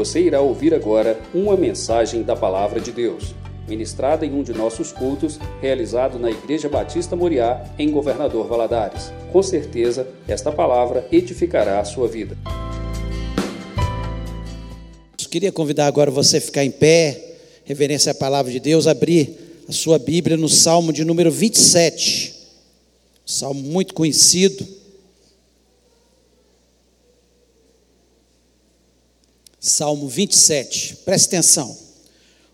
Você 0.00 0.18
irá 0.18 0.40
ouvir 0.40 0.72
agora 0.72 1.20
uma 1.34 1.58
mensagem 1.58 2.22
da 2.22 2.34
Palavra 2.34 2.80
de 2.80 2.90
Deus, 2.90 3.34
ministrada 3.68 4.24
em 4.24 4.32
um 4.32 4.42
de 4.42 4.50
nossos 4.50 4.92
cultos, 4.92 5.38
realizado 5.60 6.18
na 6.18 6.30
Igreja 6.30 6.70
Batista 6.70 7.14
Moriá, 7.14 7.62
em 7.78 7.90
Governador 7.90 8.48
Valadares. 8.48 9.12
Com 9.30 9.42
certeza, 9.42 10.08
esta 10.26 10.50
palavra 10.50 11.06
edificará 11.12 11.80
a 11.80 11.84
sua 11.84 12.08
vida. 12.08 12.34
Queria 15.30 15.52
convidar 15.52 15.86
agora 15.86 16.10
você 16.10 16.38
a 16.38 16.40
ficar 16.40 16.64
em 16.64 16.70
pé, 16.70 17.36
reverência 17.66 18.12
à 18.12 18.14
palavra 18.14 18.50
de 18.50 18.58
Deus, 18.58 18.86
abrir 18.86 19.36
a 19.68 19.72
sua 19.72 19.98
Bíblia 19.98 20.38
no 20.38 20.48
Salmo 20.48 20.94
de 20.94 21.04
número 21.04 21.30
27. 21.30 22.34
Salmo 23.26 23.60
muito 23.60 23.92
conhecido. 23.92 24.66
Salmo 29.60 30.08
27. 30.08 30.96
Preste 31.04 31.26
atenção. 31.26 31.76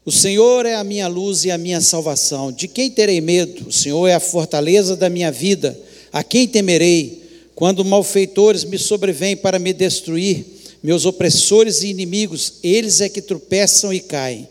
O 0.04 0.10
Senhor 0.10 0.66
é 0.66 0.74
a 0.74 0.82
minha 0.82 1.06
luz 1.06 1.44
e 1.44 1.52
a 1.52 1.58
minha 1.58 1.80
salvação. 1.80 2.50
De 2.50 2.66
quem 2.66 2.90
terei 2.90 3.20
medo? 3.20 3.68
O 3.68 3.72
Senhor 3.72 4.08
é 4.08 4.14
a 4.14 4.20
fortaleza 4.20 4.96
da 4.96 5.08
minha 5.08 5.30
vida. 5.30 5.78
A 6.12 6.24
quem 6.24 6.48
temerei? 6.48 7.22
Quando 7.54 7.84
malfeitores 7.84 8.64
me 8.64 8.76
sobrevêm 8.76 9.36
para 9.36 9.58
me 9.58 9.72
destruir, 9.72 10.44
meus 10.82 11.06
opressores 11.06 11.82
e 11.82 11.88
inimigos, 11.88 12.54
eles 12.62 13.00
é 13.00 13.08
que 13.08 13.22
tropeçam 13.22 13.92
e 13.92 14.00
caem. 14.00 14.48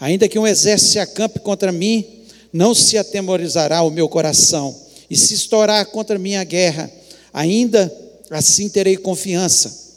Ainda 0.00 0.28
que 0.28 0.38
um 0.38 0.46
exército 0.46 0.92
se 0.92 0.98
acampe 0.98 1.38
contra 1.40 1.70
mim, 1.70 2.06
não 2.50 2.74
se 2.74 2.96
atemorizará 2.96 3.82
o 3.82 3.90
meu 3.90 4.08
coração. 4.08 4.74
E 5.10 5.16
se 5.16 5.34
estourar 5.34 5.84
contra 5.86 6.18
mim 6.18 6.36
a 6.36 6.44
guerra, 6.44 6.90
ainda 7.34 7.94
assim 8.30 8.68
terei 8.70 8.96
confiança. 8.96 9.87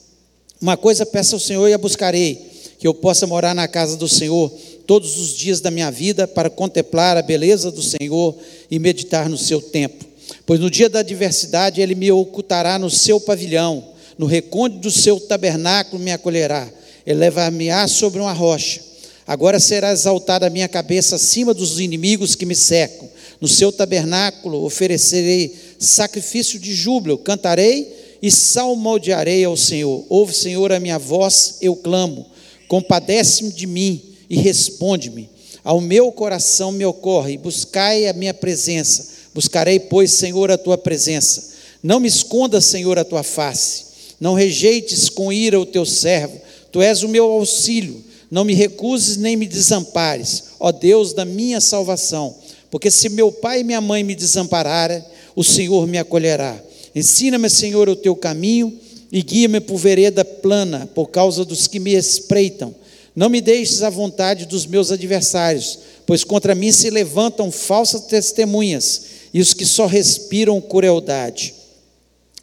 Uma 0.61 0.77
coisa 0.77 1.07
peço 1.07 1.33
ao 1.33 1.39
Senhor 1.39 1.67
e 1.67 1.73
a 1.73 1.77
buscarei, 1.77 2.39
que 2.77 2.87
eu 2.87 2.93
possa 2.93 3.25
morar 3.25 3.55
na 3.55 3.67
casa 3.67 3.97
do 3.97 4.07
Senhor 4.07 4.51
todos 4.85 5.17
os 5.17 5.29
dias 5.29 5.59
da 5.59 5.71
minha 5.71 5.89
vida 5.89 6.27
para 6.27 6.51
contemplar 6.51 7.17
a 7.17 7.23
beleza 7.23 7.71
do 7.71 7.81
Senhor 7.81 8.37
e 8.69 8.77
meditar 8.77 9.27
no 9.27 9.39
seu 9.39 9.59
tempo. 9.59 10.05
Pois 10.45 10.59
no 10.59 10.69
dia 10.69 10.87
da 10.87 10.99
adversidade 10.99 11.81
ele 11.81 11.95
me 11.95 12.11
ocultará 12.11 12.77
no 12.77 12.91
seu 12.91 13.19
pavilhão, 13.19 13.83
no 14.19 14.27
recôndito 14.27 14.81
do 14.81 14.91
seu 14.91 15.19
tabernáculo 15.19 16.01
me 16.01 16.11
acolherá. 16.11 16.69
Ele 17.07 17.19
levar-me-á 17.19 17.87
sobre 17.87 18.19
uma 18.19 18.31
rocha. 18.31 18.81
Agora 19.25 19.59
será 19.59 19.91
exaltada 19.91 20.45
a 20.45 20.49
minha 20.51 20.67
cabeça 20.67 21.15
acima 21.15 21.55
dos 21.55 21.79
inimigos 21.79 22.35
que 22.35 22.45
me 22.45 22.55
cercam. 22.55 23.09
No 23.39 23.47
seu 23.47 23.71
tabernáculo 23.71 24.63
oferecerei 24.63 25.55
sacrifício 25.79 26.59
de 26.59 26.71
júbilo, 26.75 27.17
cantarei 27.17 28.00
e 28.21 28.31
salmodiarei 28.31 29.43
ao 29.43 29.57
Senhor. 29.57 30.05
Ouve, 30.09 30.33
Senhor, 30.33 30.71
a 30.71 30.79
minha 30.79 30.99
voz, 30.99 31.57
eu 31.61 31.75
clamo. 31.75 32.25
Compadece-me 32.67 33.51
de 33.51 33.65
mim 33.65 34.01
e 34.29 34.37
responde-me. 34.37 35.29
Ao 35.63 35.81
meu 35.81 36.11
coração 36.11 36.71
me 36.71 36.85
ocorre, 36.85 37.37
buscai 37.37 38.07
a 38.07 38.13
minha 38.13 38.33
presença. 38.33 39.07
Buscarei, 39.33 39.79
pois, 39.79 40.11
Senhor, 40.11 40.51
a 40.51 40.57
tua 40.57 40.77
presença. 40.77 41.51
Não 41.81 41.99
me 41.99 42.07
esconda, 42.07 42.61
Senhor, 42.61 42.97
a 42.99 43.03
tua 43.03 43.23
face. 43.23 43.85
Não 44.19 44.33
rejeites 44.33 45.09
com 45.09 45.31
ira 45.31 45.59
o 45.59 45.65
teu 45.65 45.85
servo. 45.85 46.39
Tu 46.71 46.81
és 46.81 47.03
o 47.03 47.07
meu 47.07 47.25
auxílio. 47.31 48.03
Não 48.29 48.45
me 48.45 48.53
recuses 48.53 49.17
nem 49.17 49.35
me 49.35 49.45
desampares, 49.45 50.43
ó 50.57 50.71
Deus 50.71 51.11
da 51.11 51.25
minha 51.25 51.59
salvação. 51.59 52.33
Porque 52.69 52.89
se 52.89 53.09
meu 53.09 53.29
pai 53.29 53.59
e 53.59 53.63
minha 53.65 53.81
mãe 53.81 54.03
me 54.03 54.15
desampararem, 54.15 55.03
o 55.35 55.43
Senhor 55.43 55.85
me 55.85 55.97
acolherá. 55.97 56.57
Ensina-me, 56.95 57.49
Senhor, 57.49 57.87
o 57.89 57.95
teu 57.95 58.15
caminho 58.15 58.77
e 59.11 59.21
guia-me 59.21 59.59
por 59.59 59.77
vereda 59.77 60.23
plana, 60.23 60.89
por 60.93 61.07
causa 61.07 61.43
dos 61.43 61.67
que 61.67 61.79
me 61.79 61.93
espreitam. 61.93 62.73
Não 63.15 63.29
me 63.29 63.41
deixes 63.41 63.81
à 63.81 63.89
vontade 63.89 64.45
dos 64.45 64.65
meus 64.65 64.91
adversários, 64.91 65.79
pois 66.05 66.23
contra 66.23 66.55
mim 66.55 66.71
se 66.71 66.89
levantam 66.89 67.51
falsas 67.51 68.01
testemunhas 68.05 69.03
e 69.33 69.41
os 69.41 69.53
que 69.53 69.65
só 69.65 69.85
respiram 69.85 70.61
crueldade. 70.61 71.53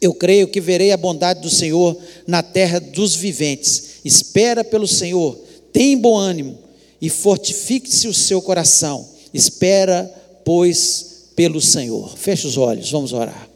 Eu 0.01 0.13
creio 0.13 0.47
que 0.47 0.61
verei 0.61 0.91
a 0.91 0.97
bondade 0.97 1.41
do 1.41 1.49
Senhor 1.49 1.97
na 2.25 2.41
terra 2.41 2.79
dos 2.79 3.15
viventes. 3.15 3.99
Espera 4.05 4.63
pelo 4.63 4.87
Senhor, 4.87 5.37
tem 5.73 5.97
bom 5.97 6.15
ânimo 6.15 6.57
e 7.01 7.09
fortifique-se 7.09 8.07
o 8.07 8.13
seu 8.13 8.41
coração. 8.41 9.07
Espera, 9.33 10.09
pois, 10.45 11.31
pelo 11.35 11.59
Senhor. 11.59 12.15
Feche 12.17 12.47
os 12.47 12.57
olhos, 12.57 12.91
vamos 12.91 13.11
orar. 13.11 13.48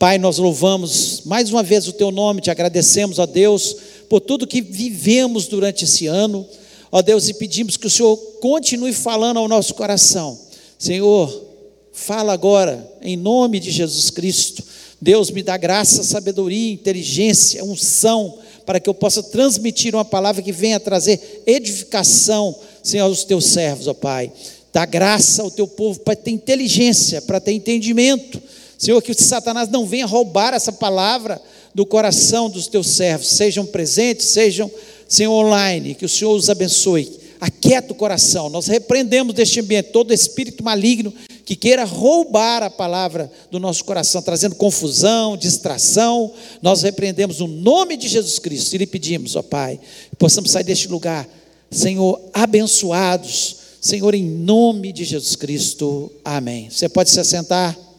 Pai, 0.00 0.16
nós 0.16 0.38
louvamos 0.38 1.20
mais 1.26 1.50
uma 1.50 1.62
vez 1.62 1.86
o 1.86 1.92
Teu 1.92 2.10
nome, 2.10 2.40
te 2.40 2.50
agradecemos, 2.50 3.18
ó 3.18 3.26
Deus, 3.26 3.76
por 4.08 4.18
tudo 4.18 4.46
que 4.46 4.62
vivemos 4.62 5.46
durante 5.46 5.84
esse 5.84 6.06
ano, 6.06 6.46
ó 6.90 7.02
Deus, 7.02 7.28
e 7.28 7.34
pedimos 7.34 7.76
que 7.76 7.86
o 7.86 7.90
Senhor 7.90 8.16
continue 8.40 8.94
falando 8.94 9.36
ao 9.36 9.46
nosso 9.46 9.74
coração. 9.74 10.40
Senhor, 10.78 11.44
fala 11.92 12.32
agora, 12.32 12.90
em 13.02 13.14
nome 13.14 13.60
de 13.60 13.70
Jesus 13.70 14.08
Cristo. 14.08 14.64
Deus, 14.98 15.30
me 15.30 15.42
dá 15.42 15.58
graça, 15.58 16.02
sabedoria, 16.02 16.72
inteligência, 16.72 17.62
unção, 17.62 18.38
para 18.64 18.80
que 18.80 18.88
eu 18.88 18.94
possa 18.94 19.22
transmitir 19.22 19.94
uma 19.94 20.04
palavra 20.04 20.40
que 20.40 20.50
venha 20.50 20.80
trazer 20.80 21.42
edificação, 21.46 22.56
Senhor, 22.82 23.04
aos 23.04 23.22
teus 23.24 23.44
servos, 23.44 23.86
ó 23.86 23.92
Pai. 23.92 24.32
Dá 24.72 24.86
graça 24.86 25.42
ao 25.42 25.50
teu 25.50 25.68
povo 25.68 26.00
para 26.00 26.16
ter 26.16 26.30
inteligência, 26.30 27.20
para 27.20 27.38
ter 27.38 27.52
entendimento 27.52 28.40
Senhor, 28.80 29.02
que 29.02 29.12
Satanás 29.12 29.68
não 29.68 29.84
venha 29.84 30.06
roubar 30.06 30.54
essa 30.54 30.72
palavra 30.72 31.38
do 31.74 31.84
coração 31.84 32.48
dos 32.48 32.66
teus 32.66 32.88
servos, 32.88 33.28
sejam 33.28 33.66
presentes, 33.66 34.28
sejam, 34.28 34.70
Senhor, 35.06 35.34
online, 35.34 35.94
que 35.94 36.06
o 36.06 36.08
Senhor 36.08 36.34
os 36.34 36.48
abençoe. 36.48 37.20
Aquieta 37.38 37.92
o 37.92 37.94
coração. 37.94 38.48
Nós 38.48 38.68
repreendemos 38.68 39.34
deste 39.34 39.60
ambiente 39.60 39.90
todo 39.90 40.14
espírito 40.14 40.64
maligno 40.64 41.12
que 41.44 41.54
queira 41.54 41.84
roubar 41.84 42.62
a 42.62 42.70
palavra 42.70 43.30
do 43.50 43.60
nosso 43.60 43.84
coração, 43.84 44.22
trazendo 44.22 44.54
confusão, 44.54 45.36
distração. 45.36 46.32
Nós 46.62 46.80
repreendemos 46.80 47.40
no 47.40 47.48
nome 47.48 47.98
de 47.98 48.08
Jesus 48.08 48.38
Cristo 48.38 48.72
e 48.72 48.78
lhe 48.78 48.86
pedimos, 48.86 49.36
ó 49.36 49.42
Pai, 49.42 49.78
que 50.08 50.16
possamos 50.16 50.50
sair 50.50 50.64
deste 50.64 50.88
lugar, 50.88 51.28
Senhor, 51.70 52.18
abençoados. 52.32 53.56
Senhor, 53.78 54.14
em 54.14 54.24
nome 54.24 54.90
de 54.90 55.04
Jesus 55.04 55.36
Cristo. 55.36 56.10
Amém. 56.24 56.70
Você 56.70 56.88
pode 56.88 57.10
se 57.10 57.20
assentar. 57.20 57.89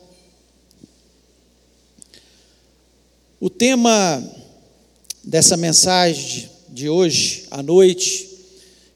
O 3.42 3.50
tema 3.50 4.24
dessa 5.24 5.58
mensagem 5.58 6.48
de 6.70 6.88
hoje 6.88 7.48
à 7.50 7.64
noite 7.64 8.30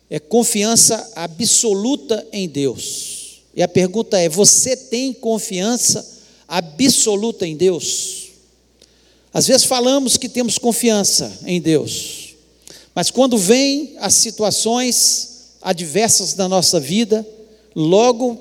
é 0.07 0.19
confiança 0.19 1.13
absoluta 1.15 2.23
em 2.31 2.47
Deus. 2.47 3.41
E 3.55 3.63
a 3.63 3.67
pergunta 3.67 4.19
é: 4.19 4.29
você 4.29 4.77
tem 4.77 5.11
confiança 5.13 6.07
absoluta 6.47 7.47
em 7.47 7.57
Deus? 7.57 8.25
Às 9.33 9.47
vezes 9.47 9.65
falamos 9.65 10.15
que 10.15 10.29
temos 10.29 10.59
confiança 10.59 11.39
em 11.43 11.59
Deus, 11.59 12.35
mas 12.93 13.09
quando 13.09 13.39
vem 13.39 13.95
as 13.97 14.13
situações 14.13 15.55
adversas 15.59 16.33
da 16.33 16.47
nossa 16.47 16.79
vida, 16.79 17.27
logo 17.75 18.39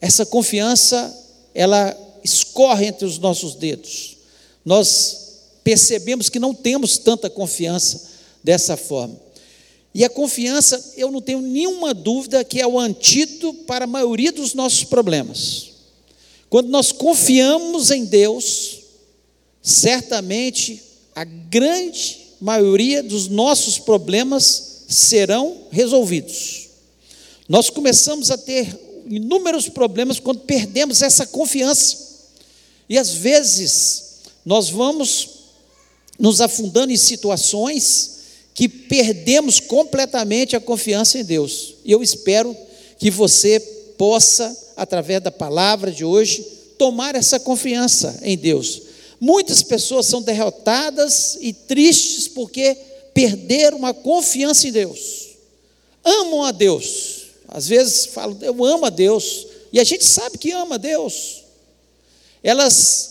essa 0.00 0.24
confiança 0.24 1.12
ela 1.52 1.92
escorre 2.22 2.86
entre 2.86 3.04
os 3.04 3.18
nossos 3.18 3.56
dedos. 3.56 4.16
Nós 4.64 5.19
percebemos 5.62 6.28
que 6.28 6.38
não 6.38 6.54
temos 6.54 6.98
tanta 6.98 7.28
confiança 7.28 8.08
dessa 8.42 8.76
forma. 8.76 9.18
E 9.94 10.04
a 10.04 10.08
confiança, 10.08 10.92
eu 10.96 11.10
não 11.10 11.20
tenho 11.20 11.40
nenhuma 11.40 11.92
dúvida 11.92 12.44
que 12.44 12.60
é 12.60 12.66
o 12.66 12.78
antídoto 12.78 13.54
para 13.64 13.84
a 13.84 13.88
maioria 13.88 14.30
dos 14.30 14.54
nossos 14.54 14.84
problemas. 14.84 15.70
Quando 16.48 16.68
nós 16.68 16.92
confiamos 16.92 17.90
em 17.90 18.04
Deus, 18.04 18.78
certamente 19.62 20.82
a 21.14 21.24
grande 21.24 22.18
maioria 22.40 23.02
dos 23.02 23.28
nossos 23.28 23.78
problemas 23.78 24.84
serão 24.88 25.66
resolvidos. 25.70 26.68
Nós 27.48 27.68
começamos 27.68 28.30
a 28.30 28.38
ter 28.38 28.78
inúmeros 29.08 29.68
problemas 29.68 30.20
quando 30.20 30.40
perdemos 30.40 31.02
essa 31.02 31.26
confiança. 31.26 31.98
E 32.88 32.96
às 32.96 33.10
vezes 33.10 34.20
nós 34.44 34.70
vamos 34.70 35.39
nos 36.20 36.42
afundando 36.42 36.92
em 36.92 36.96
situações 36.98 38.18
que 38.54 38.68
perdemos 38.68 39.58
completamente 39.58 40.54
a 40.54 40.60
confiança 40.60 41.18
em 41.18 41.24
Deus. 41.24 41.76
E 41.82 41.90
eu 41.90 42.02
espero 42.02 42.54
que 42.98 43.10
você 43.10 43.58
possa, 43.96 44.54
através 44.76 45.22
da 45.22 45.30
palavra 45.30 45.90
de 45.90 46.04
hoje, 46.04 46.44
tomar 46.76 47.14
essa 47.14 47.40
confiança 47.40 48.20
em 48.22 48.36
Deus. 48.36 48.82
Muitas 49.18 49.62
pessoas 49.62 50.06
são 50.06 50.20
derrotadas 50.20 51.38
e 51.40 51.54
tristes 51.54 52.28
porque 52.28 52.76
perderam 53.14 53.86
a 53.86 53.94
confiança 53.94 54.68
em 54.68 54.72
Deus. 54.72 55.28
Amam 56.04 56.44
a 56.44 56.52
Deus. 56.52 57.28
Às 57.48 57.66
vezes 57.66 58.06
falam, 58.06 58.36
eu 58.42 58.62
amo 58.64 58.84
a 58.84 58.90
Deus. 58.90 59.46
E 59.72 59.80
a 59.80 59.84
gente 59.84 60.04
sabe 60.04 60.36
que 60.36 60.52
ama 60.52 60.74
a 60.74 60.78
Deus. 60.78 61.44
Elas 62.42 63.09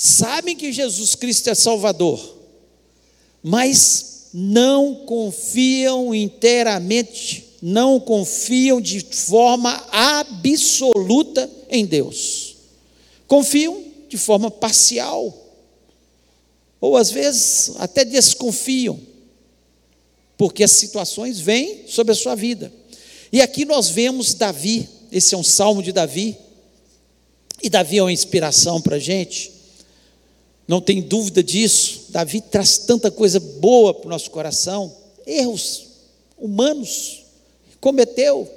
sabem 0.00 0.54
que 0.54 0.72
Jesus 0.72 1.16
Cristo 1.16 1.50
é 1.50 1.56
Salvador, 1.56 2.36
mas 3.42 4.28
não 4.32 4.94
confiam 4.94 6.14
inteiramente, 6.14 7.56
não 7.60 7.98
confiam 7.98 8.80
de 8.80 9.00
forma 9.00 9.72
absoluta 9.90 11.50
em 11.68 11.84
Deus. 11.84 12.54
Confiam 13.26 13.82
de 14.08 14.16
forma 14.16 14.52
parcial, 14.52 15.36
ou 16.80 16.96
às 16.96 17.10
vezes 17.10 17.72
até 17.78 18.04
desconfiam, 18.04 19.00
porque 20.36 20.62
as 20.62 20.70
situações 20.70 21.40
vêm 21.40 21.88
sobre 21.88 22.12
a 22.12 22.16
sua 22.16 22.36
vida. 22.36 22.72
E 23.32 23.40
aqui 23.40 23.64
nós 23.64 23.88
vemos 23.90 24.32
Davi, 24.32 24.88
esse 25.10 25.34
é 25.34 25.36
um 25.36 25.42
salmo 25.42 25.82
de 25.82 25.90
Davi, 25.90 26.38
e 27.60 27.68
Davi 27.68 27.98
é 27.98 28.02
uma 28.02 28.12
inspiração 28.12 28.80
para 28.80 28.94
a 28.94 29.00
gente, 29.00 29.57
não 30.68 30.82
tem 30.82 31.00
dúvida 31.00 31.42
disso. 31.42 32.04
Davi 32.10 32.42
traz 32.42 32.76
tanta 32.76 33.10
coisa 33.10 33.40
boa 33.40 33.94
para 33.94 34.06
o 34.06 34.10
nosso 34.10 34.30
coração, 34.30 34.94
erros 35.26 35.86
humanos, 36.36 37.24
cometeu, 37.80 38.48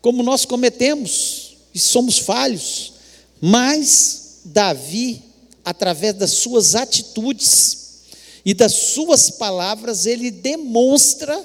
como 0.00 0.22
nós 0.22 0.44
cometemos, 0.44 1.56
e 1.74 1.78
somos 1.78 2.16
falhos, 2.16 2.92
mas 3.40 4.40
Davi, 4.44 5.20
através 5.64 6.14
das 6.14 6.30
suas 6.30 6.74
atitudes 6.74 8.04
e 8.44 8.54
das 8.54 8.72
suas 8.72 9.28
palavras, 9.28 10.06
ele 10.06 10.30
demonstra 10.30 11.44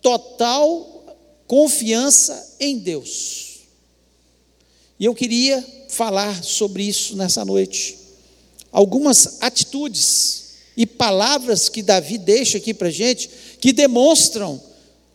total 0.00 1.04
confiança 1.46 2.56
em 2.58 2.78
Deus. 2.78 3.60
E 4.98 5.04
eu 5.04 5.14
queria 5.14 5.64
falar 5.88 6.42
sobre 6.42 6.82
isso 6.82 7.16
nessa 7.16 7.44
noite. 7.44 7.99
Algumas 8.72 9.38
atitudes 9.40 10.50
e 10.76 10.86
palavras 10.86 11.68
que 11.68 11.82
Davi 11.82 12.16
deixa 12.16 12.58
aqui 12.58 12.72
para 12.72 12.90
gente, 12.90 13.28
que 13.60 13.72
demonstram 13.72 14.60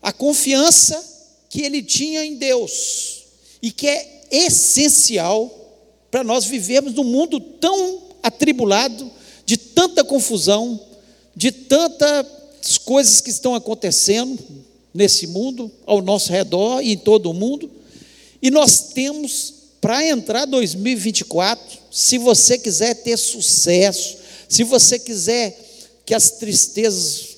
a 0.01 0.11
confiança 0.11 1.03
que 1.49 1.61
ele 1.61 1.81
tinha 1.81 2.23
em 2.23 2.35
Deus 2.35 3.23
e 3.61 3.71
que 3.71 3.87
é 3.87 4.27
essencial 4.29 5.51
para 6.11 6.23
nós 6.23 6.45
vivermos 6.45 6.93
num 6.93 7.03
mundo 7.03 7.39
tão 7.39 8.03
atribulado, 8.21 9.09
de 9.45 9.57
tanta 9.57 10.03
confusão, 10.03 10.79
de 11.35 11.51
tantas 11.51 12.77
coisas 12.77 13.21
que 13.21 13.29
estão 13.29 13.53
acontecendo 13.53 14.37
nesse 14.93 15.27
mundo, 15.27 15.71
ao 15.85 16.01
nosso 16.01 16.31
redor 16.31 16.81
e 16.81 16.93
em 16.93 16.97
todo 16.97 17.29
o 17.29 17.33
mundo. 17.33 17.69
E 18.41 18.49
nós 18.49 18.93
temos 18.93 19.54
para 19.85 20.03
entrar 20.03 20.45
2024, 20.45 21.77
se 21.91 22.17
você 22.17 22.57
quiser 22.57 22.95
ter 23.03 23.15
sucesso, 23.17 24.17
se 24.49 24.63
você 24.63 24.97
quiser 24.97 25.55
que 26.03 26.15
as 26.15 26.31
tristezas 26.31 27.37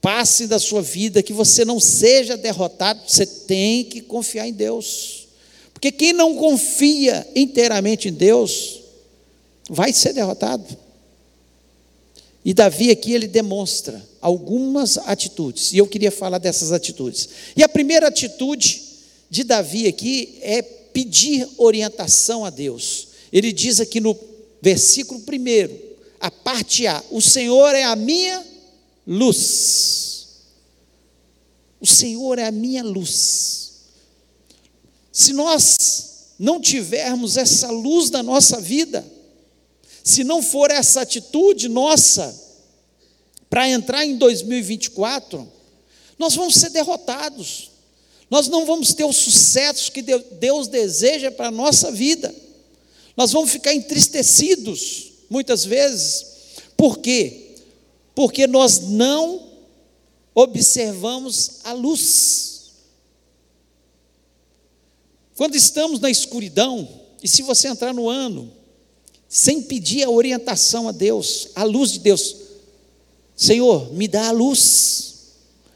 passem 0.00 0.48
da 0.48 0.58
sua 0.58 0.82
vida, 0.82 1.22
que 1.22 1.32
você 1.32 1.64
não 1.64 1.78
seja 1.78 2.36
derrotado, 2.36 3.02
você 3.06 3.24
tem 3.24 3.84
que 3.84 4.00
confiar 4.00 4.48
em 4.48 4.52
Deus. 4.52 5.28
Porque 5.72 5.92
quem 5.92 6.12
não 6.12 6.34
confia 6.34 7.24
inteiramente 7.32 8.08
em 8.08 8.12
Deus, 8.12 8.80
vai 9.70 9.92
ser 9.92 10.14
derrotado. 10.14 10.66
E 12.44 12.52
Davi 12.52 12.90
aqui 12.90 13.12
ele 13.12 13.28
demonstra 13.28 14.04
algumas 14.20 14.98
atitudes, 14.98 15.72
e 15.72 15.78
eu 15.78 15.86
queria 15.86 16.10
falar 16.10 16.38
dessas 16.38 16.72
atitudes. 16.72 17.28
E 17.56 17.62
a 17.62 17.68
primeira 17.68 18.08
atitude 18.08 18.82
de 19.30 19.44
Davi 19.44 19.86
aqui 19.86 20.40
é 20.42 20.81
pedir 20.92 21.48
orientação 21.56 22.44
a 22.44 22.50
Deus. 22.50 23.08
Ele 23.32 23.52
diz 23.52 23.80
aqui 23.80 24.00
no 24.00 24.18
versículo 24.60 25.20
1, 25.20 25.24
a 26.20 26.30
parte 26.30 26.86
A: 26.86 27.02
O 27.10 27.20
Senhor 27.20 27.74
é 27.74 27.84
a 27.84 27.96
minha 27.96 28.44
luz. 29.06 30.28
O 31.80 31.86
Senhor 31.86 32.38
é 32.38 32.46
a 32.46 32.52
minha 32.52 32.84
luz. 32.84 33.72
Se 35.10 35.32
nós 35.32 36.34
não 36.38 36.60
tivermos 36.60 37.36
essa 37.36 37.70
luz 37.70 38.10
na 38.10 38.22
nossa 38.22 38.60
vida, 38.60 39.04
se 40.04 40.24
não 40.24 40.42
for 40.42 40.70
essa 40.70 41.02
atitude 41.02 41.68
nossa 41.68 42.40
para 43.50 43.68
entrar 43.68 44.04
em 44.04 44.16
2024, 44.16 45.46
nós 46.18 46.34
vamos 46.34 46.54
ser 46.54 46.70
derrotados 46.70 47.71
nós 48.32 48.48
não 48.48 48.64
vamos 48.64 48.94
ter 48.94 49.04
o 49.04 49.12
sucesso 49.12 49.92
que 49.92 50.00
Deus 50.00 50.66
deseja 50.66 51.30
para 51.30 51.48
a 51.48 51.50
nossa 51.50 51.92
vida. 51.92 52.34
Nós 53.14 53.30
vamos 53.30 53.50
ficar 53.50 53.74
entristecidos, 53.74 55.12
muitas 55.28 55.66
vezes. 55.66 56.28
Por 56.74 57.00
quê? 57.00 57.56
Porque 58.14 58.46
nós 58.46 58.88
não 58.88 59.50
observamos 60.34 61.58
a 61.64 61.74
luz. 61.74 62.70
Quando 65.36 65.54
estamos 65.54 66.00
na 66.00 66.08
escuridão, 66.08 66.88
e 67.22 67.28
se 67.28 67.42
você 67.42 67.68
entrar 67.68 67.92
no 67.92 68.08
ano, 68.08 68.50
sem 69.28 69.60
pedir 69.60 70.04
a 70.04 70.10
orientação 70.10 70.88
a 70.88 70.92
Deus, 70.92 71.48
a 71.54 71.64
luz 71.64 71.92
de 71.92 71.98
Deus, 71.98 72.34
Senhor, 73.36 73.92
me 73.92 74.08
dá 74.08 74.28
a 74.28 74.32
luz. 74.32 75.11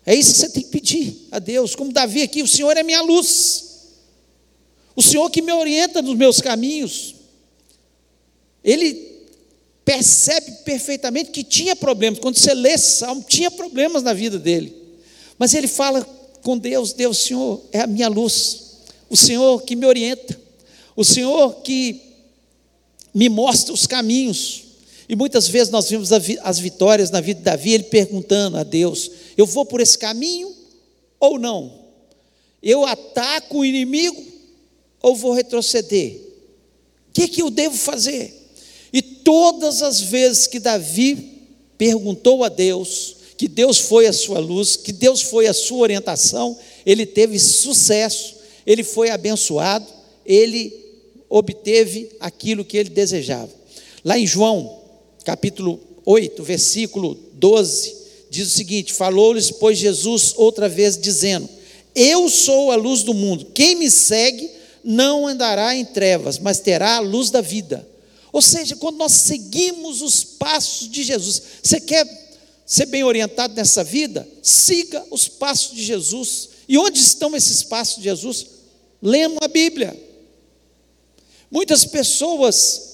É 0.06 0.14
isso 0.14 0.32
que 0.32 0.38
você 0.38 0.49
tem 0.50 0.62
que 0.62 0.70
pedir 0.70 1.26
a 1.32 1.41
Deus, 1.41 1.75
como 1.75 1.93
Davi 1.93 2.23
aqui: 2.23 2.41
o 2.41 2.47
Senhor 2.47 2.76
é 2.76 2.82
minha 2.85 3.03
luz, 3.03 3.64
o 4.94 5.03
Senhor 5.03 5.29
que 5.29 5.43
me 5.43 5.53
orienta 5.53 6.00
nos 6.00 6.17
meus 6.17 6.41
caminhos. 6.41 7.17
Ele 8.62 9.25
percebe 9.85 10.50
perfeitamente 10.64 11.31
que 11.31 11.43
tinha 11.43 11.75
problemas, 11.75 12.20
quando 12.20 12.38
você 12.38 12.55
lê 12.55 12.70
esse 12.70 12.99
salmo, 12.99 13.25
tinha 13.29 13.50
problemas 13.50 14.05
na 14.05 14.12
vida 14.12 14.38
dele, 14.38 14.75
mas 15.37 15.55
ele 15.55 15.67
fala 15.67 16.03
com 16.41 16.56
Deus: 16.56 16.93
Deus, 16.93 17.19
o 17.19 17.26
Senhor 17.26 17.64
é 17.73 17.81
a 17.81 17.87
minha 17.88 18.09
luz, 18.09 18.76
o 19.11 19.17
Senhor 19.17 19.61
que 19.62 19.75
me 19.75 19.87
orienta, 19.87 20.41
o 20.94 21.05
Senhor 21.05 21.62
que 21.62 22.00
me 23.12 23.29
mostra 23.29 23.75
os 23.75 23.88
caminhos. 23.88 24.66
E 25.08 25.14
muitas 25.14 25.47
vezes 25.49 25.70
nós 25.70 25.88
vimos 25.88 26.11
as 26.12 26.58
vitórias 26.58 27.11
na 27.11 27.20
vida 27.20 27.38
de 27.38 27.44
Davi, 27.44 27.73
ele 27.73 27.85
perguntando 27.85 28.56
a 28.56 28.62
Deus: 28.62 29.11
eu 29.37 29.47
vou 29.47 29.64
por 29.64 29.81
esse 29.81 29.97
caminho 29.97 30.53
ou 31.20 31.38
não? 31.38 31.87
Eu 32.62 32.85
ataco 32.85 33.58
o 33.58 33.64
inimigo 33.64 34.23
ou 35.00 35.14
vou 35.14 35.32
retroceder? 35.32 36.20
O 37.08 37.12
que, 37.12 37.29
que 37.29 37.43
eu 37.43 37.50
devo 37.50 37.76
fazer? 37.76 38.35
E 38.93 39.00
todas 39.00 39.82
as 39.82 40.00
vezes 40.00 40.47
que 40.47 40.58
Davi 40.58 41.43
perguntou 41.79 42.43
a 42.43 42.49
Deus, 42.49 43.17
que 43.37 43.47
Deus 43.47 43.79
foi 43.79 44.06
a 44.06 44.12
sua 44.12 44.38
luz, 44.38 44.76
que 44.76 44.92
Deus 44.92 45.23
foi 45.23 45.47
a 45.47 45.54
sua 45.54 45.78
orientação, 45.78 46.59
ele 46.85 47.07
teve 47.07 47.38
sucesso, 47.38 48.35
ele 48.66 48.83
foi 48.83 49.11
abençoado, 49.11 49.87
ele 50.25 50.73
obteve 51.28 52.11
aquilo 52.19 52.64
que 52.64 52.76
ele 52.76 52.88
desejava. 52.88 53.50
Lá 54.04 54.19
em 54.19 54.26
João 54.26 54.86
capítulo 55.26 55.80
8, 56.04 56.40
versículo 56.45 57.18
12, 57.33 57.97
diz 58.30 58.47
o 58.47 58.56
seguinte: 58.56 58.92
Falou-lhes, 58.92 59.50
pois, 59.50 59.76
Jesus 59.76 60.33
outra 60.37 60.68
vez, 60.68 60.97
dizendo: 60.97 61.49
Eu 61.97 62.28
sou 62.28 62.71
a 62.71 62.76
luz 62.76 63.02
do 63.02 63.12
mundo, 63.12 63.47
quem 63.52 63.75
me 63.75 63.90
segue 63.90 64.49
não 64.85 65.26
andará 65.26 65.75
em 65.75 65.85
trevas, 65.85 66.38
mas 66.38 66.61
terá 66.61 66.99
a 66.99 67.00
luz 67.00 67.30
da 67.30 67.40
vida. 67.40 67.87
Ou 68.33 68.40
seja, 68.40 68.76
quando 68.76 68.99
nós 68.99 69.12
seguimos 69.12 70.00
os 70.00 70.23
passos 70.23 70.88
de 70.88 71.02
Jesus, 71.02 71.42
você 71.61 71.80
quer 71.80 72.06
ser 72.64 72.87
bem 72.87 73.02
orientado 73.02 73.54
nessa 73.54 73.83
vida? 73.83 74.28
Siga 74.40 75.04
os 75.11 75.26
passos 75.26 75.75
de 75.75 75.83
Jesus. 75.83 76.50
E 76.68 76.78
onde 76.78 77.00
estão 77.00 77.35
esses 77.35 77.64
passos 77.64 77.97
de 77.97 78.04
Jesus? 78.04 78.47
Lendo 79.02 79.38
a 79.40 79.49
Bíblia. 79.49 79.97
Muitas 81.50 81.85
pessoas 81.85 82.86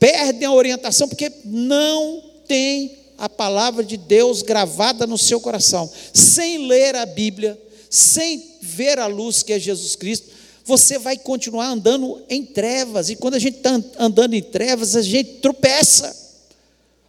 perdem 0.00 0.48
a 0.48 0.52
orientação 0.52 1.06
porque 1.06 1.30
não 1.44 2.24
tem 2.48 2.98
a 3.18 3.28
palavra 3.28 3.84
de 3.84 3.98
Deus 3.98 4.40
gravada 4.40 5.06
no 5.06 5.18
seu 5.18 5.38
coração. 5.40 5.88
Sem 6.14 6.66
ler 6.66 6.96
a 6.96 7.04
Bíblia, 7.04 7.60
sem 7.90 8.42
ver 8.62 8.98
a 8.98 9.06
luz 9.06 9.42
que 9.42 9.52
é 9.52 9.58
Jesus 9.58 9.94
Cristo, 9.94 10.28
você 10.64 10.98
vai 10.98 11.18
continuar 11.18 11.66
andando 11.66 12.22
em 12.30 12.44
trevas. 12.44 13.10
E 13.10 13.16
quando 13.16 13.34
a 13.34 13.38
gente 13.38 13.58
está 13.58 13.78
andando 13.98 14.34
em 14.34 14.42
trevas, 14.42 14.96
a 14.96 15.02
gente 15.02 15.34
tropeça, 15.34 16.16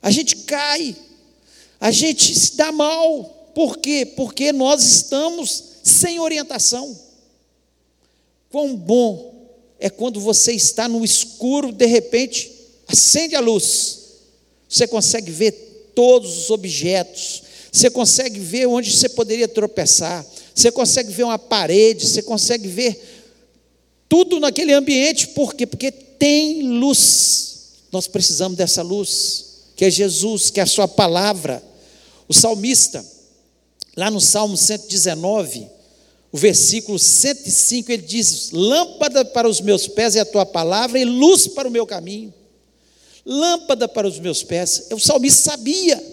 a 0.01 0.11
gente 0.11 0.35
cai, 0.37 0.95
a 1.79 1.91
gente 1.91 2.37
se 2.37 2.57
dá 2.57 2.73
mal. 2.73 3.51
Por 3.55 3.77
quê? 3.77 4.05
Porque 4.05 4.51
nós 4.51 4.83
estamos 4.83 5.63
sem 5.81 6.19
orientação. 6.19 6.97
Quão 8.49 8.75
bom 8.75 9.31
é 9.79 9.89
quando 9.89 10.19
você 10.19 10.51
está 10.51 10.89
no 10.89 11.05
escuro, 11.05 11.71
de 11.71 11.85
repente, 11.85 12.60
acende 12.91 13.35
a 13.35 13.39
luz, 13.39 13.99
você 14.67 14.87
consegue 14.87 15.31
ver 15.31 15.51
todos 15.95 16.37
os 16.37 16.49
objetos, 16.49 17.43
você 17.71 17.89
consegue 17.89 18.39
ver 18.39 18.67
onde 18.67 18.91
você 18.91 19.07
poderia 19.09 19.47
tropeçar, 19.47 20.25
você 20.53 20.71
consegue 20.71 21.11
ver 21.11 21.23
uma 21.23 21.39
parede, 21.39 22.07
você 22.07 22.21
consegue 22.21 22.67
ver 22.67 22.99
tudo 24.09 24.39
naquele 24.39 24.73
ambiente, 24.73 25.29
por 25.29 25.53
quê? 25.53 25.65
Porque 25.65 25.89
tem 25.91 26.63
luz. 26.63 27.51
Nós 27.91 28.07
precisamos 28.07 28.57
dessa 28.57 28.81
luz, 28.81 29.45
que 29.75 29.85
é 29.85 29.89
Jesus, 29.89 30.49
que 30.49 30.59
é 30.59 30.63
a 30.63 30.67
sua 30.67 30.87
palavra. 30.87 31.63
O 32.27 32.33
salmista, 32.33 33.05
lá 33.95 34.11
no 34.11 34.19
Salmo 34.19 34.57
119, 34.57 35.67
o 36.31 36.37
versículo 36.37 36.99
105, 36.99 37.91
ele 37.91 38.01
diz: 38.01 38.51
Lâmpada 38.51 39.23
para 39.25 39.47
os 39.47 39.61
meus 39.61 39.87
pés 39.87 40.15
é 40.15 40.21
a 40.21 40.25
tua 40.25 40.45
palavra 40.45 40.99
e 40.99 41.05
luz 41.05 41.47
para 41.47 41.67
o 41.67 41.71
meu 41.71 41.85
caminho. 41.85 42.33
Lâmpada 43.31 43.87
para 43.87 44.05
os 44.05 44.19
meus 44.19 44.43
pés. 44.43 44.87
O 44.91 44.99
salmista 44.99 45.51
sabia 45.51 46.03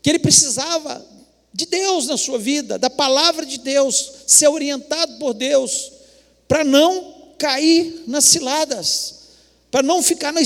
que 0.00 0.08
ele 0.08 0.18
precisava 0.18 1.04
de 1.52 1.66
Deus 1.66 2.06
na 2.06 2.16
sua 2.16 2.38
vida, 2.38 2.78
da 2.78 2.88
palavra 2.88 3.44
de 3.44 3.58
Deus, 3.58 4.10
ser 4.26 4.48
orientado 4.48 5.18
por 5.18 5.34
Deus, 5.34 5.92
para 6.48 6.64
não 6.64 7.14
cair 7.38 8.04
nas 8.06 8.24
ciladas, 8.24 9.14
para 9.70 9.82
não 9.82 10.02
ficar 10.02 10.32
no 10.32 10.40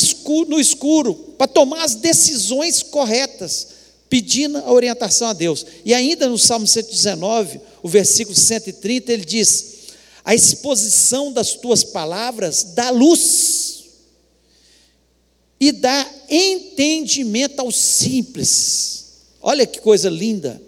escuro, 0.59 1.15
para 1.39 1.47
tomar 1.47 1.85
as 1.85 1.95
decisões 1.95 2.83
corretas, 2.83 3.69
pedindo 4.09 4.59
a 4.59 4.73
orientação 4.73 5.29
a 5.29 5.33
Deus. 5.33 5.65
E 5.85 5.95
ainda 5.95 6.29
no 6.29 6.39
Salmo 6.39 6.67
119, 6.67 7.61
o 7.83 7.89
versículo 7.89 8.37
130, 8.37 9.13
ele 9.13 9.25
diz: 9.25 9.67
A 10.25 10.35
exposição 10.35 11.33
das 11.33 11.53
tuas 11.53 11.85
palavras 11.85 12.65
dá 12.75 12.91
luz 12.91 13.76
e 15.59 15.73
dá 15.73 16.07
entendimento 16.29 17.61
aos 17.61 17.77
simples. 17.77 19.05
Olha 19.41 19.67
que 19.67 19.81
coisa 19.81 20.11
linda. 20.11 20.61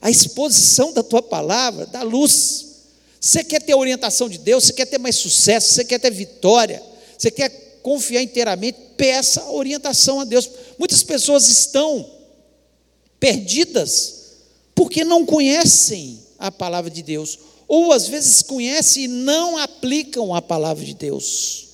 A 0.00 0.10
exposição 0.10 0.92
da 0.92 1.02
tua 1.02 1.22
palavra 1.22 1.86
dá 1.86 2.02
luz. 2.02 2.66
Você 3.20 3.44
quer 3.44 3.62
ter 3.62 3.74
orientação 3.74 4.28
de 4.28 4.38
Deus, 4.38 4.64
você 4.64 4.72
quer 4.72 4.86
ter 4.86 4.98
mais 4.98 5.16
sucesso, 5.16 5.74
você 5.74 5.84
quer 5.84 6.00
ter 6.00 6.10
vitória, 6.10 6.82
você 7.16 7.30
quer 7.30 7.78
confiar 7.82 8.22
inteiramente, 8.22 8.78
peça 8.96 9.44
orientação 9.50 10.20
a 10.20 10.24
Deus. 10.24 10.48
Muitas 10.78 11.02
pessoas 11.02 11.48
estão 11.48 12.08
perdidas 13.20 14.22
porque 14.74 15.04
não 15.04 15.24
conhecem 15.24 16.20
a 16.38 16.50
palavra 16.50 16.90
de 16.90 17.02
Deus, 17.02 17.38
ou 17.68 17.92
às 17.92 18.08
vezes 18.08 18.42
conhecem 18.42 19.04
e 19.04 19.08
não 19.08 19.56
aplicam 19.56 20.34
a 20.34 20.42
palavra 20.42 20.84
de 20.84 20.94
Deus. 20.94 21.68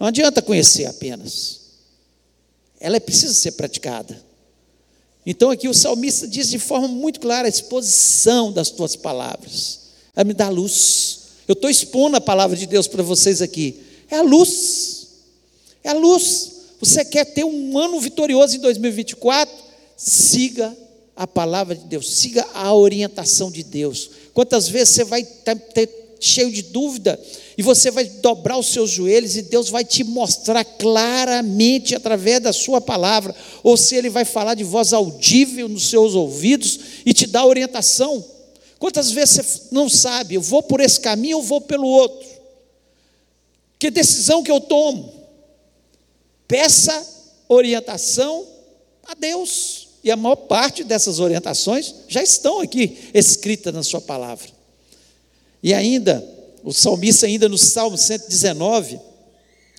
Não 0.00 0.06
adianta 0.06 0.40
conhecer 0.40 0.86
apenas, 0.86 1.57
ela 2.80 3.00
precisa 3.00 3.34
ser 3.34 3.52
praticada. 3.52 4.22
Então 5.26 5.50
aqui 5.50 5.68
o 5.68 5.74
salmista 5.74 6.26
diz 6.26 6.48
de 6.48 6.58
forma 6.58 6.88
muito 6.88 7.20
clara 7.20 7.46
a 7.46 7.50
exposição 7.50 8.52
das 8.52 8.70
tuas 8.70 8.96
palavras. 8.96 9.80
Ela 10.14 10.24
me 10.24 10.34
dá 10.34 10.48
luz. 10.48 11.20
Eu 11.46 11.52
estou 11.52 11.68
expondo 11.68 12.16
a 12.16 12.20
palavra 12.20 12.56
de 12.56 12.66
Deus 12.66 12.86
para 12.86 13.02
vocês 13.02 13.42
aqui. 13.42 13.82
É 14.10 14.16
a 14.16 14.22
luz. 14.22 15.08
É 15.84 15.90
a 15.90 15.94
luz. 15.94 16.52
Você 16.80 17.04
quer 17.04 17.24
ter 17.24 17.44
um 17.44 17.76
ano 17.76 18.00
vitorioso 18.00 18.56
em 18.56 18.60
2024? 18.60 19.54
Siga 19.96 20.76
a 21.18 21.26
palavra 21.26 21.74
de 21.74 21.84
Deus, 21.84 22.08
siga 22.08 22.46
a 22.54 22.72
orientação 22.72 23.50
de 23.50 23.64
Deus. 23.64 24.08
Quantas 24.32 24.68
vezes 24.68 24.94
você 24.94 25.04
vai 25.04 25.24
ter 25.24 25.88
cheio 26.20 26.50
de 26.50 26.62
dúvida 26.62 27.20
e 27.58 27.62
você 27.62 27.90
vai 27.90 28.04
dobrar 28.04 28.56
os 28.56 28.68
seus 28.68 28.88
joelhos 28.88 29.36
e 29.36 29.42
Deus 29.42 29.68
vai 29.68 29.84
te 29.84 30.04
mostrar 30.04 30.64
claramente 30.64 31.94
através 31.94 32.40
da 32.40 32.52
sua 32.52 32.80
palavra, 32.80 33.34
ou 33.64 33.76
se 33.76 33.96
ele 33.96 34.08
vai 34.08 34.24
falar 34.24 34.54
de 34.54 34.62
voz 34.62 34.92
audível 34.92 35.68
nos 35.68 35.90
seus 35.90 36.14
ouvidos 36.14 36.78
e 37.04 37.12
te 37.12 37.26
dar 37.26 37.44
orientação. 37.44 38.24
Quantas 38.78 39.10
vezes 39.10 39.34
você 39.34 39.62
não 39.72 39.88
sabe, 39.88 40.36
eu 40.36 40.40
vou 40.40 40.62
por 40.62 40.80
esse 40.80 41.00
caminho 41.00 41.38
ou 41.38 41.42
vou 41.42 41.60
pelo 41.60 41.88
outro? 41.88 42.28
Que 43.76 43.90
decisão 43.90 44.42
que 44.42 44.52
eu 44.52 44.60
tomo? 44.60 45.12
Peça 46.46 47.04
orientação 47.48 48.46
a 49.04 49.14
Deus. 49.14 49.88
E 50.04 50.12
a 50.12 50.16
maior 50.16 50.36
parte 50.36 50.84
dessas 50.84 51.18
orientações 51.18 51.92
já 52.06 52.22
estão 52.22 52.60
aqui 52.60 53.10
escritas 53.12 53.74
na 53.74 53.82
sua 53.82 54.00
palavra. 54.00 54.57
E 55.62 55.74
ainda, 55.74 56.24
o 56.62 56.72
salmista, 56.72 57.26
ainda 57.26 57.48
no 57.48 57.58
Salmo 57.58 57.96
119, 57.96 59.00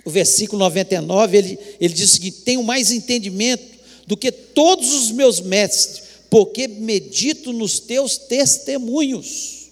o 0.05 0.09
versículo 0.09 0.59
99, 0.59 1.37
ele, 1.37 1.59
ele 1.79 1.93
diz 1.93 2.09
o 2.09 2.13
seguinte: 2.13 2.41
Tenho 2.41 2.63
mais 2.63 2.91
entendimento 2.91 3.79
do 4.07 4.17
que 4.17 4.31
todos 4.31 4.93
os 4.93 5.11
meus 5.11 5.39
mestres, 5.39 6.03
porque 6.29 6.67
medito 6.67 7.53
nos 7.53 7.79
teus 7.79 8.17
testemunhos. 8.17 9.69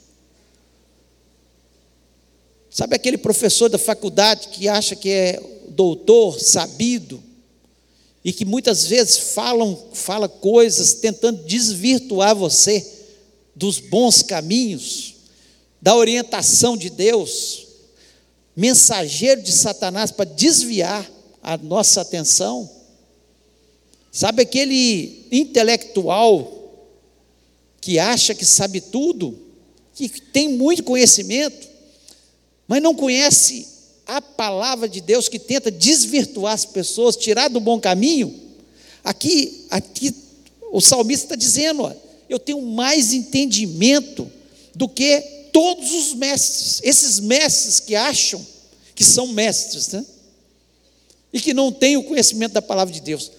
Sabe 2.70 2.96
aquele 2.96 3.18
professor 3.18 3.70
da 3.70 3.80
faculdade 3.80 4.50
que 4.50 4.70
acha 4.70 4.96
que 4.96 5.10
é 5.10 5.42
doutor, 5.70 6.40
sabido, 6.40 7.24
e 8.24 8.32
que 8.32 8.46
muitas 8.46 8.86
vezes 8.86 9.18
falam, 9.34 9.90
fala 9.94 10.30
coisas 10.30 10.94
tentando 10.94 11.44
desvirtuar 11.46 12.36
você 12.36 12.86
dos 13.56 13.80
bons 13.80 14.22
caminhos? 14.22 15.17
Da 15.88 15.96
orientação 15.96 16.76
de 16.76 16.90
Deus, 16.90 17.66
mensageiro 18.54 19.42
de 19.42 19.54
Satanás 19.54 20.12
para 20.12 20.26
desviar 20.26 21.10
a 21.42 21.56
nossa 21.56 22.02
atenção. 22.02 22.70
Sabe 24.12 24.42
aquele 24.42 25.26
intelectual 25.32 26.84
que 27.80 28.00
acha 28.00 28.36
que 28.36 28.44
sabe 28.44 28.82
tudo, 28.82 29.40
que 29.96 30.10
tem 30.10 30.50
muito 30.50 30.84
conhecimento, 30.84 31.66
mas 32.68 32.82
não 32.82 32.94
conhece 32.94 33.66
a 34.06 34.22
palavra 34.22 34.90
de 34.90 35.00
Deus 35.00 35.30
que 35.30 35.40
tenta 35.40 35.72
desvirtuar 35.72 36.52
as 36.52 36.66
pessoas, 36.66 37.16
tirar 37.16 37.48
do 37.48 37.62
bom 37.62 37.80
caminho? 37.80 38.38
Aqui, 39.06 39.66
aqui 39.70 40.14
o 40.70 40.82
salmista 40.82 41.28
está 41.28 41.36
dizendo: 41.38 41.84
ó, 41.84 41.94
eu 42.28 42.40
tenho 42.40 42.62
mais 42.62 43.14
entendimento 43.14 44.30
do 44.76 44.90
que 44.90 45.37
todos 45.52 45.92
os 45.92 46.14
mestres, 46.14 46.80
esses 46.84 47.20
mestres 47.20 47.80
que 47.80 47.96
acham 47.96 48.46
que 48.96 49.04
são 49.04 49.28
mestres, 49.28 49.90
né? 49.90 50.04
E 51.32 51.40
que 51.40 51.54
não 51.54 51.72
têm 51.72 51.98
o 51.98 52.04
conhecimento 52.04 52.54
da 52.54 52.62
palavra 52.62 52.94
de 52.94 53.02
Deus. 53.02 53.32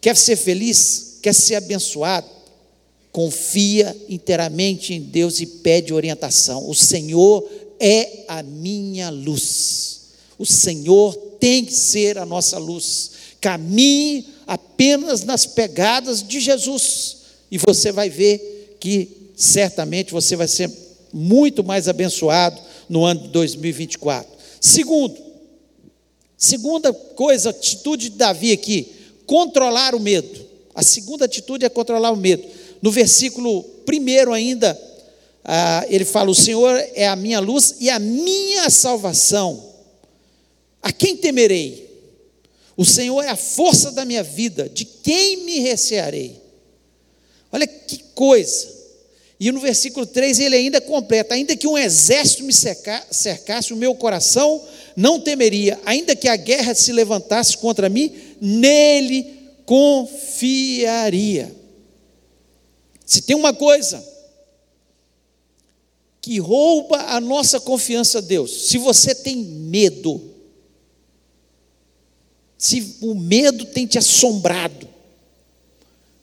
Quer 0.00 0.16
ser 0.16 0.36
feliz? 0.36 1.18
Quer 1.22 1.32
ser 1.34 1.54
abençoado? 1.54 2.28
Confia 3.12 3.96
inteiramente 4.08 4.92
em 4.92 5.00
Deus 5.00 5.40
e 5.40 5.46
pede 5.46 5.94
orientação. 5.94 6.68
O 6.68 6.74
Senhor 6.74 7.48
é 7.78 8.24
a 8.26 8.42
minha 8.42 9.10
luz. 9.10 10.00
O 10.36 10.44
Senhor 10.44 11.14
tem 11.38 11.64
que 11.64 11.72
ser 11.72 12.18
a 12.18 12.26
nossa 12.26 12.58
luz. 12.58 13.12
Caminhe 13.40 14.26
apenas 14.46 15.22
nas 15.22 15.46
pegadas 15.46 16.26
de 16.26 16.40
Jesus 16.40 17.18
e 17.50 17.58
você 17.58 17.92
vai 17.92 18.10
ver 18.10 18.76
que 18.80 19.08
certamente 19.36 20.12
você 20.12 20.34
vai 20.34 20.48
ser 20.48 20.68
muito 21.14 21.62
mais 21.62 21.88
abençoado 21.88 22.60
no 22.88 23.04
ano 23.04 23.20
de 23.22 23.28
2024. 23.28 24.28
Segundo, 24.60 25.16
segunda 26.36 26.92
coisa, 26.92 27.50
atitude 27.50 28.10
de 28.10 28.16
Davi 28.16 28.50
aqui, 28.50 28.92
controlar 29.24 29.94
o 29.94 30.00
medo. 30.00 30.44
A 30.74 30.82
segunda 30.82 31.26
atitude 31.26 31.64
é 31.64 31.68
controlar 31.68 32.10
o 32.10 32.16
medo. 32.16 32.44
No 32.82 32.90
versículo 32.90 33.62
primeiro 33.86 34.32
ainda, 34.32 34.78
ah, 35.44 35.86
ele 35.88 36.04
fala: 36.04 36.30
O 36.30 36.34
Senhor 36.34 36.76
é 36.94 37.06
a 37.06 37.14
minha 37.14 37.38
luz 37.38 37.76
e 37.78 37.88
a 37.88 37.98
minha 38.00 38.68
salvação. 38.68 39.72
A 40.82 40.90
quem 40.92 41.16
temerei? 41.16 41.84
O 42.76 42.84
Senhor 42.84 43.22
é 43.22 43.28
a 43.28 43.36
força 43.36 43.92
da 43.92 44.04
minha 44.04 44.22
vida. 44.22 44.68
De 44.68 44.84
quem 44.84 45.44
me 45.44 45.60
recearei? 45.60 46.42
Olha 47.52 47.66
que 47.68 48.02
coisa. 48.14 48.73
E 49.38 49.50
no 49.50 49.60
versículo 49.60 50.06
3 50.06 50.38
ele 50.38 50.56
ainda 50.56 50.80
completa: 50.80 51.34
ainda 51.34 51.56
que 51.56 51.66
um 51.66 51.76
exército 51.76 52.44
me 52.44 52.52
cercasse, 52.52 53.72
o 53.72 53.76
meu 53.76 53.94
coração 53.94 54.62
não 54.96 55.20
temeria, 55.20 55.80
ainda 55.84 56.14
que 56.14 56.28
a 56.28 56.36
guerra 56.36 56.74
se 56.74 56.92
levantasse 56.92 57.58
contra 57.58 57.88
mim, 57.88 58.12
nele 58.40 59.26
confiaria. 59.66 61.54
Se 63.04 63.22
tem 63.22 63.34
uma 63.36 63.52
coisa 63.52 64.14
que 66.20 66.38
rouba 66.38 66.96
a 67.08 67.20
nossa 67.20 67.60
confiança 67.60 68.18
a 68.18 68.22
Deus, 68.22 68.68
se 68.68 68.78
você 68.78 69.14
tem 69.14 69.36
medo, 69.36 70.32
se 72.56 72.96
o 73.02 73.14
medo 73.14 73.66
tem 73.66 73.86
te 73.86 73.98
assombrado, 73.98 74.88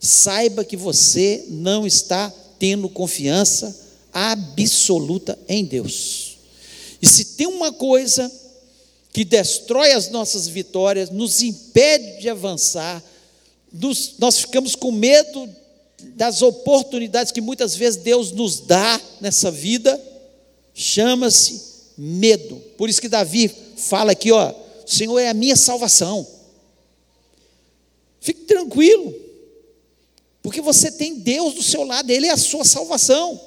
saiba 0.00 0.64
que 0.64 0.76
você 0.76 1.44
não 1.48 1.86
está 1.86 2.34
tendo 2.62 2.88
confiança 2.88 3.76
absoluta 4.12 5.36
em 5.48 5.64
Deus. 5.64 6.36
E 7.02 7.08
se 7.08 7.24
tem 7.34 7.48
uma 7.48 7.72
coisa 7.72 8.30
que 9.12 9.24
destrói 9.24 9.90
as 9.90 10.10
nossas 10.10 10.46
vitórias, 10.46 11.10
nos 11.10 11.42
impede 11.42 12.20
de 12.20 12.28
avançar, 12.28 13.02
nos, 13.72 14.14
nós 14.16 14.38
ficamos 14.38 14.76
com 14.76 14.92
medo 14.92 15.50
das 16.14 16.40
oportunidades 16.40 17.32
que 17.32 17.40
muitas 17.40 17.74
vezes 17.74 18.00
Deus 18.00 18.30
nos 18.30 18.60
dá 18.60 19.00
nessa 19.20 19.50
vida, 19.50 20.00
chama-se 20.72 21.60
medo. 21.98 22.62
Por 22.78 22.88
isso 22.88 23.00
que 23.00 23.08
Davi 23.08 23.50
fala 23.76 24.12
aqui, 24.12 24.30
ó, 24.30 24.50
o 24.50 24.88
Senhor 24.88 25.18
é 25.18 25.30
a 25.30 25.34
minha 25.34 25.56
salvação. 25.56 26.24
Fique 28.20 28.42
tranquilo. 28.42 29.21
Porque 30.42 30.60
você 30.60 30.90
tem 30.90 31.14
Deus 31.14 31.54
do 31.54 31.62
seu 31.62 31.84
lado, 31.84 32.10
Ele 32.10 32.26
é 32.26 32.32
a 32.32 32.36
sua 32.36 32.64
salvação. 32.64 33.40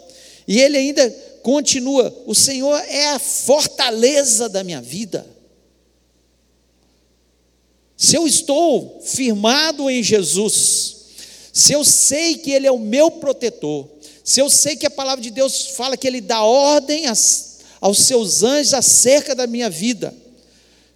E 0.48 0.60
ele 0.60 0.78
ainda 0.78 1.10
continua: 1.42 2.14
O 2.26 2.36
Senhor 2.36 2.78
é 2.88 3.08
a 3.08 3.20
fortaleza 3.20 4.48
da 4.48 4.64
minha 4.64 4.82
vida. 4.82 5.26
Se 7.98 8.16
eu 8.16 8.28
estou 8.28 9.02
firmado 9.04 9.90
em 9.90 10.04
Jesus, 10.04 10.96
se 11.54 11.74
eu 11.74 11.84
sei 11.84 12.38
que 12.38 12.52
Ele 12.52 12.68
é 12.68 12.72
o 12.72 12.78
meu 12.78 13.10
protetor, 13.10 13.88
se 14.24 14.42
eu 14.42 14.50
sei 14.50 14.76
que 14.76 14.86
a 14.86 14.92
palavra 14.92 15.24
de 15.24 15.32
Deus 15.32 15.68
fala 15.68 15.96
que 15.96 16.06
Ele 16.06 16.20
dá 16.20 16.44
ordem 16.44 17.06
aos 17.08 18.00
seus 18.00 18.44
anjos 18.44 18.74
acerca 18.74 19.34
da 19.34 19.48
minha 19.48 19.70
vida, 19.70 20.14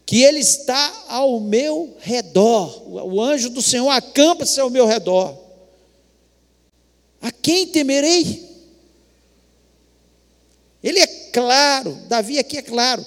que 0.05 0.23
Ele 0.23 0.39
está 0.39 1.05
ao 1.07 1.39
meu 1.39 1.95
redor, 1.99 2.83
o 3.05 3.21
anjo 3.21 3.49
do 3.49 3.61
Senhor 3.61 3.89
acampa-se 3.89 4.59
ao 4.59 4.69
meu 4.69 4.85
redor, 4.85 5.48
a 7.21 7.31
quem 7.31 7.67
temerei? 7.67 8.47
Ele 10.83 10.99
é 10.99 11.07
claro, 11.31 11.91
Davi 12.07 12.39
aqui 12.39 12.57
é 12.57 12.61
claro. 12.61 13.05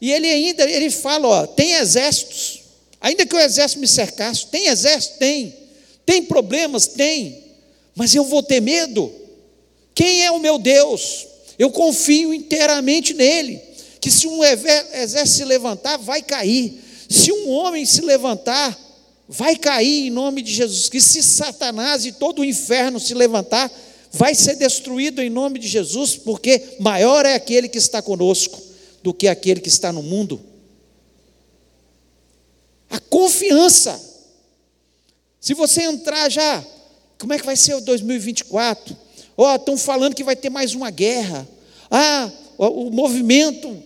E 0.00 0.10
ele 0.10 0.26
ainda, 0.26 0.68
ele 0.68 0.90
fala, 0.90 1.28
ó, 1.28 1.46
tem 1.46 1.72
exércitos. 1.72 2.60
Ainda 3.00 3.26
que 3.26 3.34
o 3.34 3.40
exército 3.40 3.80
me 3.80 3.88
cercasse, 3.88 4.46
tem 4.46 4.68
exército? 4.68 5.18
Tem. 5.18 5.54
Tem 6.06 6.22
problemas? 6.22 6.86
Tem. 6.86 7.44
Mas 7.94 8.14
eu 8.14 8.24
vou 8.24 8.42
ter 8.42 8.60
medo? 8.60 9.12
Quem 9.94 10.24
é 10.24 10.30
o 10.30 10.38
meu 10.38 10.58
Deus? 10.58 11.26
Eu 11.58 11.70
confio 11.70 12.32
inteiramente 12.32 13.12
nele. 13.12 13.60
Que 14.00 14.10
se 14.10 14.26
um 14.26 14.42
exército 14.42 15.28
se 15.28 15.44
levantar, 15.44 15.98
vai 15.98 16.22
cair. 16.22 16.82
Se 17.08 17.30
um 17.30 17.50
homem 17.50 17.84
se 17.84 18.00
levantar, 18.00 18.78
vai 19.32 19.54
cair 19.54 20.08
em 20.08 20.10
nome 20.10 20.42
de 20.42 20.52
Jesus. 20.52 20.88
Que 20.88 21.00
se 21.00 21.22
Satanás 21.22 22.04
e 22.04 22.10
todo 22.10 22.40
o 22.40 22.44
inferno 22.44 22.98
se 22.98 23.14
levantar, 23.14 23.70
vai 24.12 24.34
ser 24.34 24.56
destruído 24.56 25.22
em 25.22 25.30
nome 25.30 25.60
de 25.60 25.68
Jesus, 25.68 26.16
porque 26.16 26.76
maior 26.80 27.24
é 27.24 27.34
aquele 27.34 27.68
que 27.68 27.78
está 27.78 28.02
conosco 28.02 28.60
do 29.04 29.14
que 29.14 29.28
aquele 29.28 29.60
que 29.60 29.68
está 29.68 29.92
no 29.92 30.02
mundo. 30.02 30.40
A 32.90 32.98
confiança. 32.98 34.08
Se 35.40 35.54
você 35.54 35.82
entrar 35.82 36.28
já, 36.28 36.66
como 37.16 37.32
é 37.32 37.38
que 37.38 37.46
vai 37.46 37.56
ser 37.56 37.74
o 37.74 37.80
2024? 37.80 38.96
Ó, 39.36 39.52
oh, 39.52 39.56
estão 39.56 39.78
falando 39.78 40.16
que 40.16 40.24
vai 40.24 40.34
ter 40.34 40.50
mais 40.50 40.74
uma 40.74 40.90
guerra. 40.90 41.48
Ah, 41.88 42.28
o 42.58 42.90
movimento 42.90 43.80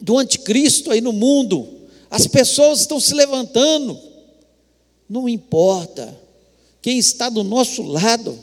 do 0.00 0.16
anticristo 0.16 0.90
aí 0.90 1.02
no 1.02 1.12
mundo. 1.12 1.68
As 2.10 2.26
pessoas 2.26 2.80
estão 2.80 2.98
se 2.98 3.12
levantando. 3.12 4.15
Não 5.08 5.28
importa. 5.28 6.18
Quem 6.82 6.98
está 6.98 7.28
do 7.28 7.42
nosso 7.42 7.82
lado 7.82 8.38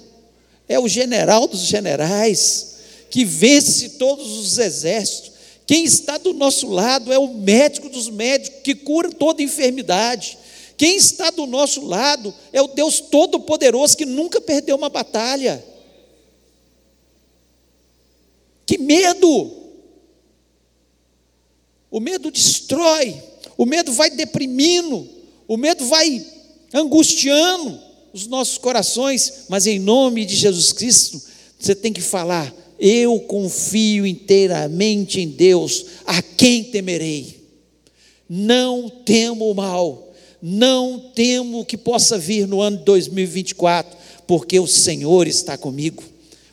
é 0.67 0.79
o 0.79 0.87
general 0.87 1.47
dos 1.47 1.61
generais, 1.61 2.75
que 3.09 3.23
vence 3.23 3.89
todos 3.91 4.37
os 4.37 4.57
exércitos. 4.57 5.31
Quem 5.65 5.83
está 5.85 6.17
do 6.17 6.33
nosso 6.33 6.67
lado 6.67 7.11
é 7.11 7.17
o 7.17 7.33
médico 7.33 7.89
dos 7.89 8.09
médicos, 8.09 8.61
que 8.63 8.75
cura 8.75 9.11
toda 9.11 9.41
enfermidade. 9.41 10.37
Quem 10.75 10.97
está 10.97 11.29
do 11.29 11.45
nosso 11.45 11.85
lado 11.85 12.33
é 12.51 12.61
o 12.61 12.67
Deus 12.67 12.99
Todo-Poderoso, 12.99 13.95
que 13.95 14.05
nunca 14.05 14.41
perdeu 14.41 14.75
uma 14.75 14.89
batalha. 14.89 15.63
Que 18.65 18.77
medo! 18.77 19.63
O 21.89 21.99
medo 21.99 22.31
destrói, 22.31 23.21
o 23.55 23.65
medo 23.65 23.93
vai 23.93 24.09
deprimindo, 24.09 25.07
o 25.47 25.55
medo 25.55 25.85
vai 25.85 26.25
angustiando 26.73 27.79
os 28.13 28.27
nossos 28.27 28.57
corações, 28.57 29.45
mas 29.49 29.67
em 29.67 29.79
nome 29.79 30.25
de 30.25 30.35
Jesus 30.35 30.71
Cristo, 30.71 31.21
você 31.59 31.73
tem 31.75 31.93
que 31.93 32.01
falar: 32.01 32.53
eu 32.79 33.19
confio 33.21 34.05
inteiramente 34.05 35.21
em 35.21 35.29
Deus, 35.29 35.85
a 36.05 36.21
quem 36.21 36.63
temerei? 36.63 37.41
Não 38.27 38.89
temo 38.89 39.49
o 39.49 39.55
mal, 39.55 40.11
não 40.41 41.11
temo 41.13 41.59
o 41.59 41.65
que 41.65 41.77
possa 41.77 42.17
vir 42.17 42.47
no 42.47 42.61
ano 42.61 42.77
de 42.77 42.83
2024, 42.83 43.97
porque 44.27 44.59
o 44.59 44.67
Senhor 44.67 45.27
está 45.27 45.57
comigo, 45.57 46.03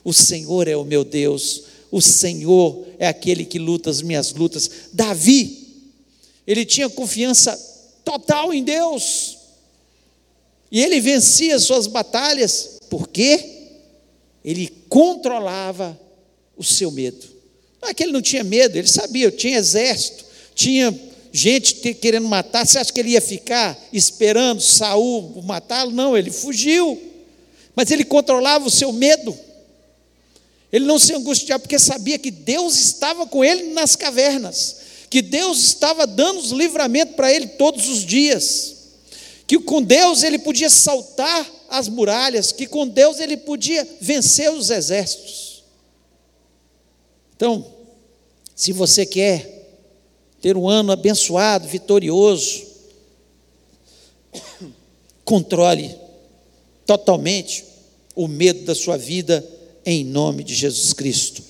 o 0.05 0.13
Senhor 0.13 0.69
é 0.69 0.77
o 0.77 0.85
meu 0.85 1.05
Deus, 1.05 1.65
o 1.91 2.01
Senhor 2.01 2.87
é 2.99 3.09
aquele 3.09 3.45
que 3.45 3.59
luta 3.59 3.91
as 3.91 4.03
minhas 4.03 4.33
lutas. 4.33 4.71
Davi, 4.93 5.69
ele 6.47 6.65
tinha 6.65 6.89
confiança 6.89 7.59
total 8.05 8.55
em 8.55 8.63
Deus, 8.63 9.40
e 10.71 10.81
ele 10.81 11.01
vencia 11.01 11.59
suas 11.59 11.87
batalhas 11.87 12.79
porque 12.89 13.59
ele 14.45 14.73
controlava 14.89 15.99
o 16.57 16.63
seu 16.63 16.91
medo. 16.91 17.27
Não 17.83 17.89
é 17.89 17.95
que 17.95 18.03
ele 18.03 18.13
não 18.13 18.23
tinha 18.23 18.45
medo, 18.45 18.77
ele 18.77 18.87
sabia, 18.87 19.31
tinha 19.31 19.59
exército, 19.59 20.25
tinha 20.55 20.97
gente 21.33 21.95
querendo 21.95 22.29
matar. 22.29 22.67
Você 22.67 22.79
acha 22.79 22.93
que 22.93 23.01
ele 23.01 23.11
ia 23.11 23.21
ficar 23.21 23.79
esperando 23.93 24.61
Saul 24.61 25.43
matá-lo? 25.43 25.91
Não, 25.91 26.17
ele 26.17 26.31
fugiu. 26.31 27.01
Mas 27.75 27.91
ele 27.91 28.05
controlava 28.05 28.67
o 28.67 28.71
seu 28.71 28.93
medo. 28.93 29.37
Ele 30.73 30.85
não 30.85 30.99
se 30.99 31.13
angustiava 31.15 31.61
porque 31.61 31.79
sabia 31.79 32.19
que 32.19 32.31
Deus 32.31 32.79
estava 32.79 33.27
com 33.27 33.43
ele 33.45 33.73
nas 33.73 33.97
cavernas, 33.97 34.77
que 35.09 35.21
Deus 35.21 35.65
estava 35.65 36.07
dando 36.07 36.39
os 36.39 36.51
livramentos 36.53 37.17
para 37.17 37.33
ele 37.33 37.49
todos 37.49 37.89
os 37.89 38.05
dias 38.05 38.80
que 39.51 39.59
com 39.59 39.83
Deus 39.83 40.23
ele 40.23 40.39
podia 40.39 40.71
saltar 40.71 41.45
as 41.69 41.89
muralhas, 41.89 42.53
que 42.53 42.69
com 42.69 42.87
Deus 42.87 43.19
ele 43.19 43.37
podia 43.37 43.85
vencer 44.01 44.49
os 44.49 44.71
exércitos. 44.71 45.65
Então, 47.35 47.67
se 48.55 48.73
você 48.73 49.05
quer 49.05 49.75
ter 50.41 50.57
um 50.57 50.69
ano 50.69 50.93
abençoado, 50.93 51.67
vitorioso, 51.67 52.65
controle 55.25 55.97
totalmente 56.87 57.65
o 58.15 58.29
medo 58.29 58.65
da 58.65 58.75
sua 58.77 58.97
vida 58.97 59.45
em 59.85 60.05
nome 60.05 60.45
de 60.45 60.55
Jesus 60.55 60.93
Cristo. 60.93 61.43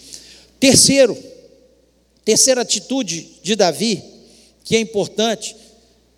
Terceiro, 0.59 1.15
terceira 2.25 2.63
atitude 2.63 3.29
de 3.43 3.55
Davi, 3.55 4.03
que 4.65 4.75
é 4.75 4.81
importante, 4.81 5.55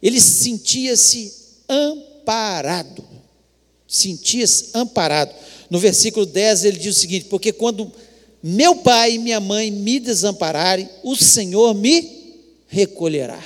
ele 0.01 0.21
sentia-se 0.21 1.42
amparado. 1.69 3.05
Sentia-se 3.87 4.71
amparado. 4.75 5.35
No 5.69 5.79
versículo 5.79 6.27
10 6.27 6.65
ele 6.65 6.79
diz 6.79 6.97
o 6.97 7.01
seguinte: 7.01 7.27
Porque 7.27 7.53
quando 7.53 7.91
meu 8.43 8.77
pai 8.77 9.15
e 9.15 9.19
minha 9.19 9.41
mãe 9.41 9.71
me 9.71 10.01
desampararem, 10.01 10.89
o 11.03 11.15
Senhor 11.15 11.75
me 11.75 12.23
recolherá. 12.67 13.43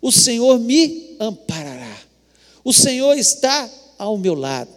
O 0.00 0.12
Senhor 0.12 0.58
me 0.58 1.16
amparará. 1.20 1.96
O 2.62 2.72
Senhor 2.72 3.16
está 3.18 3.70
ao 3.98 4.16
meu 4.16 4.34
lado. 4.34 4.70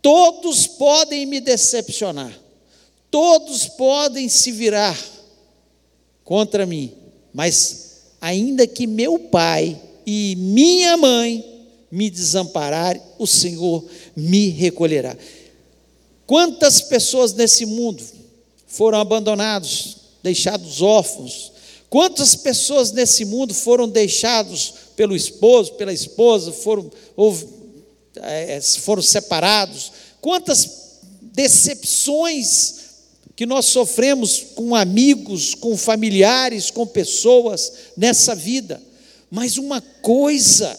Todos 0.00 0.66
podem 0.66 1.26
me 1.26 1.40
decepcionar. 1.40 2.32
Todos 3.10 3.68
podem 3.68 4.28
se 4.28 4.50
virar 4.50 4.98
contra 6.24 6.66
mim, 6.66 6.92
mas 7.32 8.00
ainda 8.20 8.66
que 8.66 8.86
meu 8.86 9.18
pai 9.18 9.80
e 10.04 10.34
minha 10.36 10.96
mãe 10.96 11.53
me 11.94 12.10
desamparar, 12.10 13.00
o 13.20 13.26
Senhor 13.26 13.84
me 14.16 14.48
recolherá. 14.48 15.16
Quantas 16.26 16.80
pessoas 16.80 17.32
nesse 17.34 17.64
mundo 17.64 18.02
foram 18.66 18.98
abandonados, 18.98 19.98
deixados 20.20 20.82
órfãos? 20.82 21.52
Quantas 21.88 22.34
pessoas 22.34 22.90
nesse 22.90 23.24
mundo 23.24 23.54
foram 23.54 23.88
deixados 23.88 24.74
pelo 24.96 25.14
esposo, 25.14 25.74
pela 25.74 25.92
esposa, 25.92 26.50
foram, 26.50 26.90
ou, 27.14 27.32
é, 28.16 28.60
foram 28.60 29.00
separados? 29.00 29.92
Quantas 30.20 30.98
decepções 31.22 32.74
que 33.36 33.46
nós 33.46 33.66
sofremos 33.66 34.44
com 34.56 34.74
amigos, 34.74 35.54
com 35.54 35.76
familiares, 35.76 36.72
com 36.72 36.84
pessoas 36.84 37.72
nessa 37.96 38.34
vida? 38.34 38.82
Mas 39.30 39.58
uma 39.58 39.80
coisa 39.80 40.76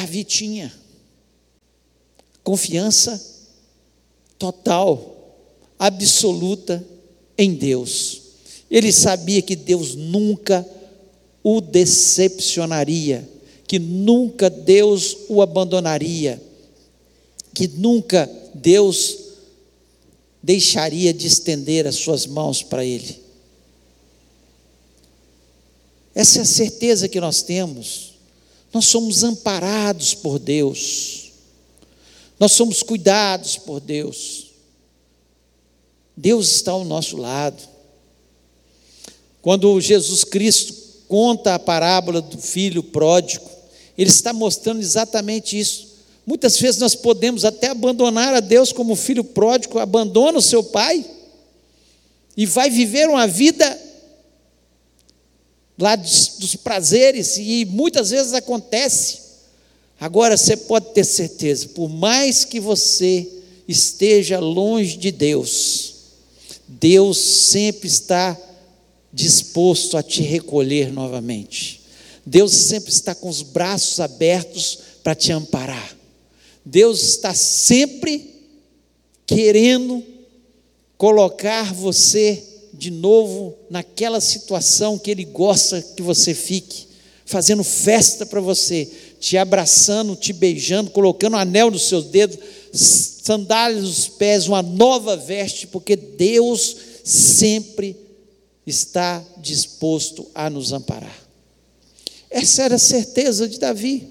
Davi 0.00 0.24
tinha 0.24 0.72
confiança 2.42 3.22
total, 4.38 5.36
absoluta 5.78 6.82
em 7.36 7.52
Deus. 7.52 8.22
Ele 8.70 8.90
sabia 8.92 9.42
que 9.42 9.54
Deus 9.54 9.94
nunca 9.94 10.66
o 11.42 11.60
decepcionaria, 11.60 13.28
que 13.66 13.78
nunca 13.78 14.48
Deus 14.48 15.18
o 15.28 15.42
abandonaria, 15.42 16.42
que 17.52 17.68
nunca 17.68 18.28
Deus 18.54 19.18
deixaria 20.42 21.12
de 21.12 21.26
estender 21.26 21.86
as 21.86 21.96
suas 21.96 22.24
mãos 22.26 22.62
para 22.62 22.82
ele. 22.82 23.20
Essa 26.14 26.38
é 26.38 26.42
a 26.42 26.46
certeza 26.46 27.06
que 27.06 27.20
nós 27.20 27.42
temos 27.42 28.09
nós 28.72 28.86
somos 28.86 29.24
amparados 29.24 30.14
por 30.14 30.38
Deus. 30.38 31.32
Nós 32.38 32.52
somos 32.52 32.82
cuidados 32.82 33.56
por 33.56 33.80
Deus. 33.80 34.46
Deus 36.16 36.50
está 36.50 36.72
ao 36.72 36.84
nosso 36.84 37.16
lado. 37.16 37.62
Quando 39.42 39.80
Jesus 39.80 40.24
Cristo 40.24 40.74
conta 41.08 41.54
a 41.54 41.58
parábola 41.58 42.20
do 42.20 42.38
filho 42.38 42.82
pródigo, 42.82 43.48
ele 43.96 44.10
está 44.10 44.32
mostrando 44.32 44.80
exatamente 44.80 45.58
isso. 45.58 45.88
Muitas 46.24 46.58
vezes 46.58 46.80
nós 46.80 46.94
podemos 46.94 47.44
até 47.44 47.68
abandonar 47.68 48.34
a 48.34 48.40
Deus 48.40 48.72
como 48.72 48.92
o 48.92 48.96
filho 48.96 49.24
pródigo 49.24 49.78
abandona 49.78 50.38
o 50.38 50.42
seu 50.42 50.62
pai 50.62 51.04
e 52.36 52.46
vai 52.46 52.70
viver 52.70 53.08
uma 53.08 53.26
vida 53.26 53.78
lá 55.80 55.96
dos 55.96 56.56
prazeres, 56.56 57.36
e 57.38 57.64
muitas 57.64 58.10
vezes 58.10 58.34
acontece. 58.34 59.18
Agora 59.98 60.36
você 60.36 60.56
pode 60.56 60.92
ter 60.92 61.04
certeza, 61.04 61.68
por 61.68 61.88
mais 61.88 62.44
que 62.44 62.60
você 62.60 63.26
esteja 63.66 64.38
longe 64.38 64.96
de 64.96 65.10
Deus, 65.10 65.94
Deus 66.66 67.18
sempre 67.18 67.88
está 67.88 68.38
disposto 69.12 69.96
a 69.96 70.02
te 70.02 70.22
recolher 70.22 70.92
novamente. 70.92 71.80
Deus 72.24 72.52
sempre 72.52 72.90
está 72.90 73.14
com 73.14 73.28
os 73.28 73.42
braços 73.42 73.98
abertos 74.00 74.78
para 75.02 75.14
te 75.14 75.32
amparar. 75.32 75.96
Deus 76.64 77.02
está 77.02 77.34
sempre 77.34 78.30
querendo 79.26 80.04
colocar 80.96 81.72
você 81.72 82.49
de 82.80 82.90
novo 82.90 83.54
naquela 83.68 84.22
situação 84.22 84.98
que 84.98 85.10
Ele 85.10 85.26
gosta 85.26 85.82
que 85.82 86.02
você 86.02 86.32
fique, 86.32 86.86
fazendo 87.26 87.62
festa 87.62 88.24
para 88.24 88.40
você, 88.40 88.90
te 89.20 89.36
abraçando, 89.36 90.16
te 90.16 90.32
beijando, 90.32 90.90
colocando 90.90 91.34
um 91.34 91.38
anel 91.38 91.70
nos 91.70 91.88
seus 91.88 92.06
dedos, 92.06 92.38
sandálias 92.72 93.84
nos 93.84 94.08
pés, 94.08 94.48
uma 94.48 94.62
nova 94.62 95.14
veste, 95.14 95.66
porque 95.66 95.94
Deus 95.94 96.74
sempre 97.04 97.94
está 98.66 99.22
disposto 99.36 100.26
a 100.34 100.48
nos 100.48 100.72
amparar. 100.72 101.28
Essa 102.30 102.62
era 102.62 102.76
a 102.76 102.78
certeza 102.78 103.46
de 103.46 103.58
Davi. 103.58 104.08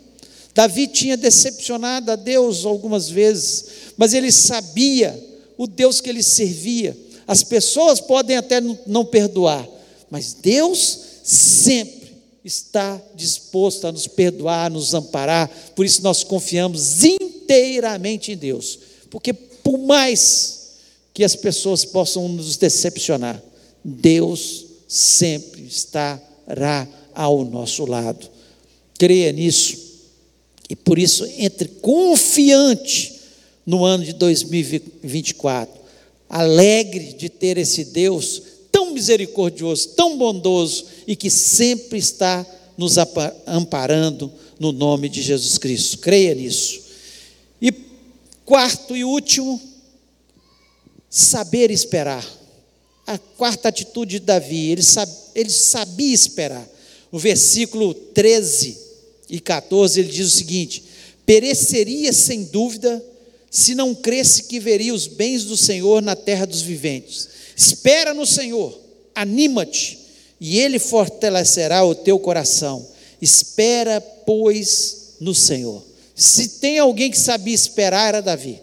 Davi 0.53 0.85
tinha 0.85 1.17
decepcionado 1.17 2.11
a 2.11 2.15
Deus 2.15 2.65
algumas 2.65 3.09
vezes, 3.09 3.65
mas 3.97 4.13
ele 4.13 4.31
sabia 4.31 5.19
o 5.57 5.65
Deus 5.65 5.99
que 5.99 6.09
ele 6.09 6.21
servia. 6.21 6.95
As 7.29 7.43
pessoas 7.43 8.01
podem 8.01 8.37
até 8.37 8.59
não 8.87 9.05
perdoar, 9.05 9.69
mas 10.09 10.33
Deus 10.33 10.99
sempre 11.23 12.11
está 12.43 12.99
disposto 13.13 13.85
a 13.85 13.91
nos 13.91 14.07
perdoar, 14.07 14.65
a 14.65 14.69
nos 14.71 14.95
amparar. 14.95 15.47
Por 15.75 15.85
isso 15.85 16.01
nós 16.01 16.23
confiamos 16.23 17.03
inteiramente 17.03 18.31
em 18.31 18.35
Deus, 18.35 18.79
porque 19.11 19.31
por 19.31 19.77
mais 19.77 20.71
que 21.13 21.23
as 21.23 21.35
pessoas 21.35 21.85
possam 21.85 22.27
nos 22.27 22.57
decepcionar, 22.57 23.39
Deus 23.85 24.65
sempre 24.87 25.67
estará 25.67 26.87
ao 27.13 27.45
nosso 27.45 27.85
lado. 27.85 28.27
Creia 28.97 29.31
nisso. 29.31 29.77
E 30.67 30.75
por 30.75 30.97
isso, 30.97 31.27
entre 31.37 31.67
confiante 31.67 33.19
no 33.67 33.85
ano 33.85 34.03
de 34.03 34.13
2024, 34.13 35.78
alegre 36.29 37.13
de 37.13 37.27
ter 37.27 37.57
esse 37.57 37.85
Deus 37.85 38.41
tão 38.71 38.93
misericordioso, 38.93 39.89
tão 39.89 40.17
bondoso 40.17 40.85
e 41.07 41.15
que 41.15 41.29
sempre 41.29 41.97
está 41.97 42.45
nos 42.77 42.95
amparando 43.47 44.31
no 44.59 44.71
nome 44.71 45.09
de 45.09 45.21
Jesus 45.21 45.57
Cristo. 45.57 45.97
Creia 45.97 46.35
nisso. 46.35 46.81
E 47.61 47.73
quarto 48.45 48.95
e 48.95 49.03
último, 49.03 49.59
saber 51.09 51.71
esperar 51.71 52.25
a 53.09 53.17
quarta 53.17 53.69
atitude 53.69 54.11
de 54.11 54.19
Davi, 54.19 54.69
ele, 54.69 54.83
ele 55.33 55.49
sabia 55.49 56.13
esperar. 56.13 56.69
No 57.11 57.17
versículo 57.17 57.91
13 57.91 58.77
e 59.27 59.39
14, 59.39 59.99
ele 59.99 60.09
diz 60.09 60.27
o 60.27 60.37
seguinte: 60.37 60.83
Pereceria 61.25 62.13
sem 62.13 62.43
dúvida 62.43 63.03
se 63.51 63.73
não 63.73 63.95
cresce 63.95 64.43
que 64.43 64.59
veria 64.59 64.93
os 64.93 65.07
bens 65.07 65.45
do 65.45 65.57
Senhor 65.57 66.01
na 66.01 66.15
terra 66.15 66.45
dos 66.45 66.61
viventes. 66.61 67.27
Espera 67.55 68.13
no 68.13 68.25
Senhor, 68.25 68.79
anima-te, 69.15 69.97
e 70.39 70.59
Ele 70.59 70.79
fortalecerá 70.79 71.83
o 71.83 71.95
teu 71.95 72.19
coração. 72.19 72.85
Espera, 73.21 73.99
pois, 73.99 75.15
no 75.19 75.35
Senhor. 75.35 75.83
Se 76.15 76.59
tem 76.59 76.79
alguém 76.79 77.09
que 77.09 77.17
sabia 77.17 77.55
esperar, 77.55 78.09
era 78.09 78.21
Davi. 78.21 78.61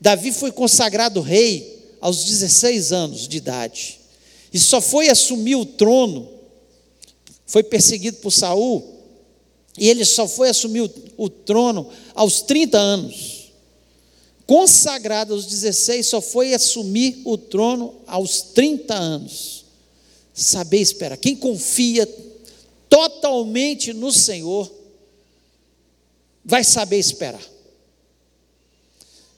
Davi 0.00 0.32
foi 0.32 0.52
consagrado 0.52 1.20
rei 1.20 1.74
aos 2.00 2.24
16 2.24 2.92
anos 2.92 3.28
de 3.28 3.36
idade. 3.36 4.00
E 4.52 4.58
só 4.58 4.80
foi 4.80 5.08
assumir 5.08 5.56
o 5.56 5.66
trono, 5.66 6.28
foi 7.46 7.62
perseguido 7.62 8.18
por 8.18 8.30
Saul, 8.30 8.94
e 9.76 9.88
ele 9.88 10.04
só 10.04 10.28
foi 10.28 10.48
assumir 10.48 10.88
o, 11.16 11.28
trono 11.28 11.88
aos 12.14 12.42
30 12.42 12.78
anos. 12.78 13.33
Consagrado 14.46 15.32
aos 15.32 15.46
16, 15.46 16.06
só 16.06 16.20
foi 16.20 16.52
assumir 16.52 17.22
o 17.24 17.38
trono 17.38 17.94
aos 18.06 18.42
30 18.42 18.94
anos. 18.94 19.64
Saber 20.34 20.78
esperar. 20.78 21.16
Quem 21.16 21.36
confia 21.36 22.06
totalmente 22.88 23.92
no 23.92 24.12
Senhor, 24.12 24.70
vai 26.44 26.62
saber 26.62 26.98
esperar. 26.98 27.42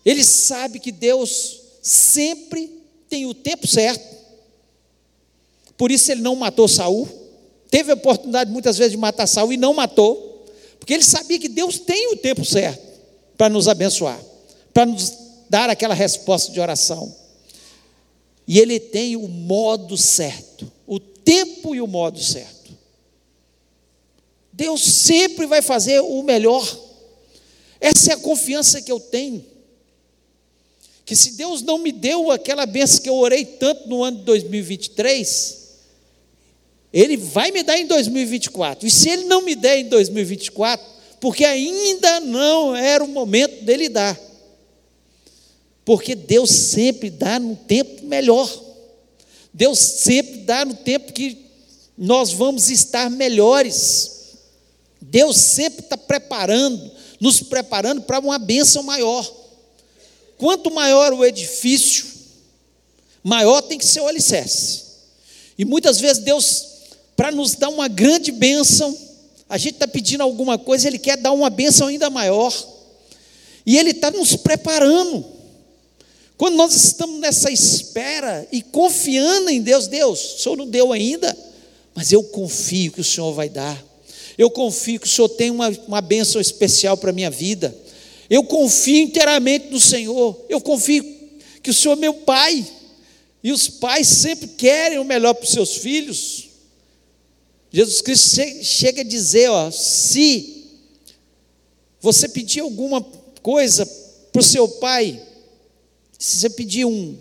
Ele 0.04 0.22
sabe 0.22 0.78
que 0.78 0.92
Deus 0.92 1.60
sempre 1.80 2.82
tem 3.08 3.26
o 3.26 3.34
tempo 3.34 3.66
certo. 3.66 4.16
Por 5.76 5.90
isso 5.90 6.10
ele 6.10 6.20
não 6.20 6.36
matou 6.36 6.68
Saul. 6.68 7.08
Teve 7.70 7.92
a 7.92 7.94
oportunidade 7.94 8.50
muitas 8.50 8.76
vezes 8.76 8.92
de 8.92 8.98
matar 8.98 9.26
Saul 9.26 9.52
e 9.52 9.56
não 9.56 9.74
matou, 9.74 10.44
porque 10.78 10.94
ele 10.94 11.02
sabia 11.02 11.38
que 11.38 11.48
Deus 11.48 11.78
tem 11.78 12.12
o 12.12 12.16
tempo 12.16 12.44
certo 12.44 12.84
para 13.36 13.48
nos 13.48 13.68
abençoar, 13.68 14.18
para 14.76 14.84
nos 14.84 15.10
dar 15.48 15.70
aquela 15.70 15.94
resposta 15.94 16.52
de 16.52 16.60
oração. 16.60 17.16
E 18.46 18.58
ele 18.58 18.78
tem 18.78 19.16
o 19.16 19.26
modo 19.26 19.96
certo, 19.96 20.70
o 20.86 21.00
tempo 21.00 21.74
e 21.74 21.80
o 21.80 21.86
modo 21.86 22.22
certo. 22.22 22.76
Deus 24.52 24.82
sempre 24.82 25.46
vai 25.46 25.62
fazer 25.62 26.00
o 26.00 26.22
melhor. 26.22 26.62
Essa 27.80 28.10
é 28.10 28.14
a 28.16 28.18
confiança 28.18 28.82
que 28.82 28.92
eu 28.92 29.00
tenho 29.00 29.42
que 31.06 31.16
se 31.16 31.36
Deus 31.36 31.62
não 31.62 31.78
me 31.78 31.92
deu 31.92 32.30
aquela 32.30 32.66
benção 32.66 33.00
que 33.00 33.08
eu 33.08 33.14
orei 33.14 33.46
tanto 33.46 33.88
no 33.88 34.02
ano 34.02 34.18
de 34.18 34.24
2023, 34.24 35.68
Ele 36.92 37.16
vai 37.16 37.50
me 37.50 37.62
dar 37.62 37.78
em 37.78 37.86
2024. 37.86 38.86
E 38.86 38.90
se 38.90 39.08
Ele 39.08 39.24
não 39.24 39.40
me 39.40 39.54
der 39.54 39.78
em 39.78 39.88
2024, 39.88 40.84
porque 41.20 41.44
ainda 41.44 42.20
não 42.20 42.74
era 42.74 43.02
o 43.02 43.08
momento 43.08 43.64
dele 43.64 43.88
dar. 43.88 44.25
Porque 45.87 46.16
Deus 46.16 46.51
sempre 46.51 47.09
dá 47.09 47.38
no 47.38 47.55
tempo 47.55 48.05
melhor. 48.05 48.53
Deus 49.55 49.79
sempre 49.79 50.38
dá 50.38 50.64
no 50.64 50.75
tempo 50.75 51.12
que 51.12 51.38
nós 51.96 52.33
vamos 52.33 52.68
estar 52.68 53.09
melhores. 53.09 54.35
Deus 55.01 55.37
sempre 55.37 55.85
está 55.85 55.96
preparando, 55.96 56.90
nos 57.20 57.40
preparando 57.40 58.03
para 58.03 58.18
uma 58.18 58.37
bênção 58.37 58.83
maior. 58.83 59.33
Quanto 60.37 60.72
maior 60.72 61.12
o 61.12 61.25
edifício, 61.25 62.05
maior 63.22 63.62
tem 63.62 63.79
que 63.79 63.87
ser 63.87 64.01
o 64.01 64.09
alicerce. 64.09 64.83
E 65.57 65.64
muitas 65.64 66.01
vezes 66.01 66.20
Deus, 66.25 66.66
para 67.16 67.31
nos 67.31 67.55
dar 67.55 67.68
uma 67.68 67.87
grande 67.87 68.33
bênção, 68.33 68.94
a 69.49 69.57
gente 69.57 69.75
está 69.75 69.87
pedindo 69.87 70.22
alguma 70.22 70.59
coisa, 70.59 70.88
Ele 70.88 70.99
quer 70.99 71.16
dar 71.16 71.31
uma 71.31 71.49
bênção 71.49 71.87
ainda 71.87 72.11
maior. 72.11 72.53
E 73.64 73.79
Ele 73.79 73.92
está 73.92 74.11
nos 74.11 74.35
preparando. 74.35 75.36
Quando 76.37 76.57
nós 76.57 76.75
estamos 76.75 77.18
nessa 77.18 77.51
espera 77.51 78.46
e 78.53 78.61
confiando 78.61 79.49
em 79.49 79.62
Deus, 79.62 79.87
Deus, 79.87 80.35
o 80.35 80.38
Senhor 80.38 80.57
não 80.57 80.66
deu 80.66 80.92
ainda, 80.92 81.37
mas 81.94 82.12
eu 82.12 82.22
confio 82.22 82.92
que 82.92 83.01
o 83.01 83.05
Senhor 83.05 83.33
vai 83.33 83.49
dar. 83.49 83.83
Eu 84.37 84.51
confio 84.51 85.01
que 85.01 85.07
o 85.07 85.11
Senhor 85.11 85.31
tem 85.31 85.51
uma, 85.51 85.68
uma 85.87 86.01
bênção 86.03 86.40
especial 86.40 86.96
para 86.96 87.11
a 87.11 87.12
minha 87.12 87.31
vida. 87.31 87.75
Eu 88.29 88.44
confio 88.44 88.99
inteiramente 88.99 89.68
no 89.70 89.81
Senhor. 89.81 90.44
Eu 90.49 90.61
confio 90.61 91.03
que 91.62 91.70
o 91.70 91.75
Senhor 91.75 91.94
é 91.94 92.01
meu 92.01 92.12
Pai. 92.12 92.66
E 93.42 93.53
os 93.53 93.68
pais 93.68 94.09
sempre 94.09 94.49
querem 94.49 94.99
o 94.99 95.05
melhor 95.05 95.33
para 95.33 95.44
os 95.44 95.53
seus 95.53 95.77
filhos. 95.77 96.49
Jesus 97.72 98.01
Cristo 98.01 98.40
chega 98.62 99.03
a 99.03 99.05
dizer: 99.05 99.49
ó, 99.49 99.70
se 99.70 100.64
você 102.01 102.29
pedir 102.29 102.61
alguma 102.61 103.01
coisa 103.42 103.87
para 104.33 104.40
o 104.40 104.44
seu 104.44 104.68
pai, 104.68 105.22
se 106.18 106.38
você 106.38 106.50
pedir 106.50 106.85
um, 106.85 107.18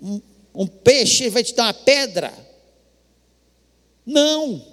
um, 0.00 0.20
um 0.54 0.66
peixe, 0.66 1.24
ele 1.24 1.30
vai 1.30 1.42
te 1.42 1.54
dar 1.54 1.64
uma 1.64 1.74
pedra. 1.74 2.32
Não. 4.04 4.64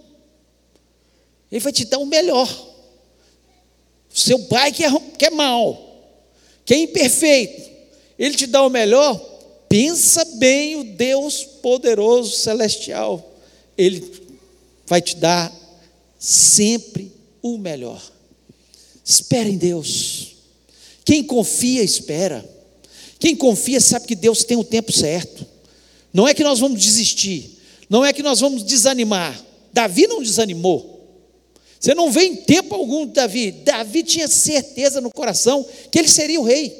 Ele 1.51 1.59
vai 1.59 1.71
te 1.71 1.85
dar 1.85 1.99
o 1.99 2.05
melhor. 2.05 2.47
Seu 4.09 4.39
pai 4.45 4.71
que 4.71 4.83
é, 4.83 4.89
que 5.17 5.25
é 5.25 5.29
mal, 5.29 6.21
que 6.63 6.73
é 6.73 6.77
imperfeito, 6.77 7.69
ele 8.17 8.35
te 8.35 8.47
dá 8.47 8.63
o 8.63 8.69
melhor, 8.69 9.17
pensa 9.67 10.23
bem 10.35 10.77
o 10.77 10.83
Deus 10.85 11.43
poderoso 11.43 12.37
celestial. 12.37 13.33
Ele 13.77 14.09
vai 14.85 15.01
te 15.01 15.17
dar 15.17 15.53
sempre 16.17 17.11
o 17.41 17.57
melhor. 17.57 18.01
Espera 19.03 19.49
em 19.49 19.57
Deus. 19.57 20.35
Quem 21.03 21.23
confia, 21.23 21.83
espera. 21.83 22.54
Quem 23.25 23.35
confia 23.35 23.81
sabe 23.81 24.05
que 24.05 24.13
Deus 24.13 24.43
tem 24.43 24.55
o 24.55 24.63
tempo 24.63 24.91
certo. 24.91 25.47
Não 26.13 26.27
é 26.27 26.33
que 26.35 26.43
nós 26.43 26.59
vamos 26.59 26.79
desistir, 26.79 27.57
não 27.89 28.05
é 28.05 28.13
que 28.13 28.21
nós 28.21 28.39
vamos 28.39 28.63
desanimar. 28.63 29.43
Davi 29.73 30.05
não 30.05 30.21
desanimou. 30.21 31.09
Você 31.79 31.95
não 31.95 32.11
vê 32.11 32.25
em 32.25 32.35
tempo 32.35 32.75
algum 32.75 33.07
Davi. 33.07 33.51
Davi 33.51 34.03
tinha 34.03 34.27
certeza 34.27 35.01
no 35.01 35.09
coração 35.09 35.65
que 35.91 35.97
ele 35.97 36.07
seria 36.07 36.39
o 36.39 36.43
rei. 36.43 36.71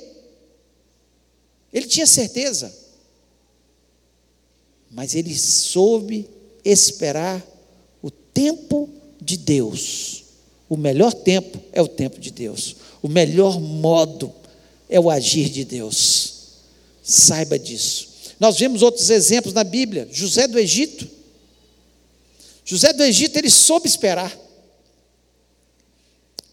Ele 1.73 1.87
tinha 1.87 2.05
certeza. 2.05 2.71
Mas 4.91 5.15
ele 5.15 5.35
soube 5.35 6.29
esperar 6.63 7.43
o 8.03 8.11
tempo 8.11 8.87
de 9.19 9.35
Deus. 9.35 10.25
O 10.69 10.77
melhor 10.77 11.11
tempo 11.11 11.59
é 11.73 11.81
o 11.81 11.87
tempo 11.87 12.19
de 12.19 12.29
Deus. 12.29 12.75
O 13.01 13.07
melhor 13.07 13.59
modo 13.59 14.31
é 14.87 14.99
o 14.99 15.09
agir 15.09 15.49
de 15.49 15.65
Deus. 15.65 16.34
Saiba 17.05 17.59
disso. 17.59 18.07
Nós 18.39 18.57
vemos 18.57 18.81
outros 18.81 19.11
exemplos 19.11 19.53
na 19.53 19.63
Bíblia. 19.63 20.09
José 20.11 20.47
do 20.47 20.57
Egito. 20.57 21.07
José 22.65 22.91
do 22.91 23.03
Egito, 23.03 23.37
ele 23.37 23.49
soube 23.49 23.87
esperar. 23.87 24.35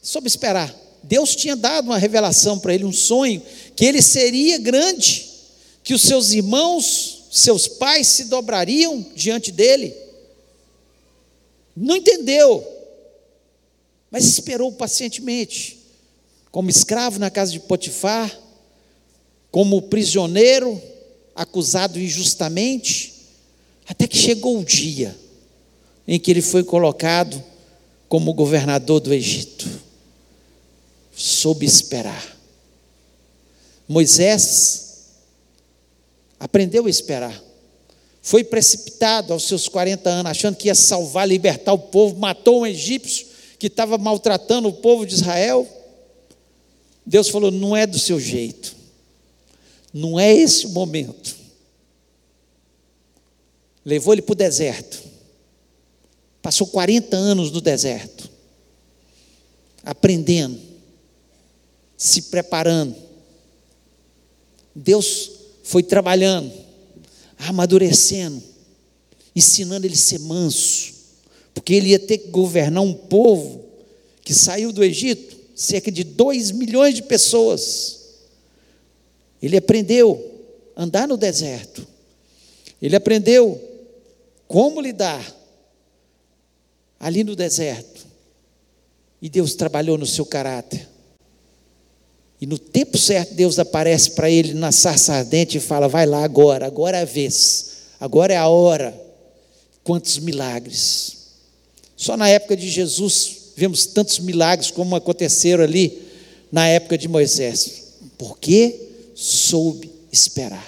Soube 0.03 0.29
esperar. 0.29 0.73
Deus 1.03 1.35
tinha 1.35 1.57
dado 1.57 1.87
uma 1.87 1.97
revelação 1.99 2.59
para 2.59 2.75
ele, 2.75 2.85
um 2.85 2.93
sonho, 2.93 3.43
que 3.75 3.85
ele 3.85 4.03
seria 4.03 4.59
grande, 4.59 5.29
que 5.83 5.95
os 5.95 6.03
seus 6.03 6.31
irmãos, 6.33 7.25
seus 7.33 7.67
pais 7.67 8.07
se 8.07 8.25
dobrariam 8.25 9.05
diante 9.17 9.51
dele. 9.51 9.97
Não 11.75 11.97
entendeu, 11.97 12.65
mas 14.11 14.27
esperou 14.27 14.71
pacientemente, 14.73 15.79
como 16.51 16.69
escravo 16.69 17.19
na 17.19 17.31
casa 17.31 17.51
de 17.51 17.61
Potifar, 17.61 18.31
como 19.53 19.83
prisioneiro, 19.83 20.81
acusado 21.37 22.01
injustamente, 22.01 23.13
até 23.87 24.09
que 24.09 24.17
chegou 24.17 24.59
o 24.59 24.65
dia 24.65 25.15
em 26.09 26.19
que 26.19 26.31
ele 26.31 26.43
foi 26.43 26.65
colocado 26.65 27.43
como 28.09 28.35
governador 28.35 28.99
do 28.99 29.13
Egito. 29.13 29.69
Soube 31.15 31.67
esperar. 31.67 32.37
Moisés 33.87 35.11
aprendeu 36.41 36.87
a 36.87 36.91
esperar. 36.91 37.41
Foi 38.23 38.43
precipitado 38.43 39.33
aos 39.33 39.47
seus 39.47 39.69
40 39.69 40.09
anos, 40.09 40.31
achando 40.31 40.57
que 40.57 40.69
ia 40.69 40.75
salvar, 40.75 41.29
libertar 41.29 41.75
o 41.75 41.79
povo, 41.79 42.17
matou 42.17 42.63
um 42.63 42.67
egípcio 42.67 43.27
que 43.59 43.67
estava 43.67 43.99
maltratando 43.99 44.69
o 44.69 44.73
povo 44.73 45.05
de 45.05 45.15
Israel. 45.15 45.69
Deus 47.05 47.29
falou: 47.29 47.51
não 47.51 47.77
é 47.77 47.87
do 47.87 47.99
seu 47.99 48.19
jeito, 48.19 48.82
não 49.93 50.19
é 50.19 50.33
esse 50.33 50.67
o 50.67 50.71
momento. 50.71 51.37
Levou 53.85 54.15
ele 54.15 54.23
para 54.23 54.33
o 54.33 54.37
deserto. 54.37 55.03
Passou 56.41 56.67
40 56.67 57.17
anos 57.17 57.53
no 57.53 57.61
deserto, 57.61 58.29
aprendendo, 59.85 60.59
se 61.97 62.23
preparando. 62.23 62.97
Deus 64.75 65.31
foi 65.63 65.85
trabalhando, 65.85 66.53
amadurecendo, 67.39 68.43
ensinando 69.37 69.87
ele 69.87 69.95
a 69.95 69.99
ser 69.99 70.19
manso, 70.19 70.95
porque 71.55 71.75
ele 71.75 71.91
ia 71.91 71.99
ter 71.99 72.19
que 72.19 72.29
governar 72.29 72.83
um 72.83 72.93
povo 72.93 73.65
que 74.25 74.35
saiu 74.35 74.73
do 74.73 74.83
Egito, 74.83 75.37
cerca 75.55 75.93
de 75.93 76.03
2 76.03 76.51
milhões 76.51 76.95
de 76.95 77.03
pessoas. 77.03 78.02
Ele 79.43 79.57
aprendeu 79.57 80.31
a 80.77 80.85
andar 80.85 81.09
no 81.09 81.17
deserto, 81.17 81.87
ele 82.81 82.95
aprendeu 82.97 83.61
como 84.47 84.81
lidar 84.81 85.43
ali 87.01 87.25
no 87.25 87.35
deserto. 87.35 88.07
E 89.21 89.29
Deus 89.29 89.55
trabalhou 89.55 89.97
no 89.99 90.07
seu 90.07 90.25
caráter. 90.27 90.89
E 92.41 92.47
no 92.47 92.59
tempo 92.59 92.99
certo, 92.99 93.35
Deus 93.35 93.59
aparece 93.59 94.11
para 94.13 94.29
ele 94.29 94.53
na 94.53 94.73
sarça 94.73 95.15
ardente 95.15 95.59
e 95.59 95.61
fala: 95.61 95.89
Vai 95.89 96.07
lá 96.07 96.25
agora, 96.25 96.67
agora 96.67 96.99
é 96.99 97.03
a 97.03 97.05
vez, 97.05 97.71
agora 98.01 98.35
é 98.35 98.37
a 98.37 98.49
hora. 98.49 99.01
Quantos 99.85 100.19
milagres. 100.19 101.17
Só 101.97 102.17
na 102.17 102.29
época 102.29 102.57
de 102.57 102.69
Jesus 102.69 103.53
vemos 103.57 103.87
tantos 103.87 104.19
milagres 104.19 104.71
como 104.71 104.95
aconteceram 104.95 105.65
ali 105.65 106.03
na 106.51 106.69
época 106.69 106.99
de 106.99 107.09
Moisés. 107.09 107.95
Porque 108.19 108.92
soube 109.23 109.89
esperar. 110.11 110.67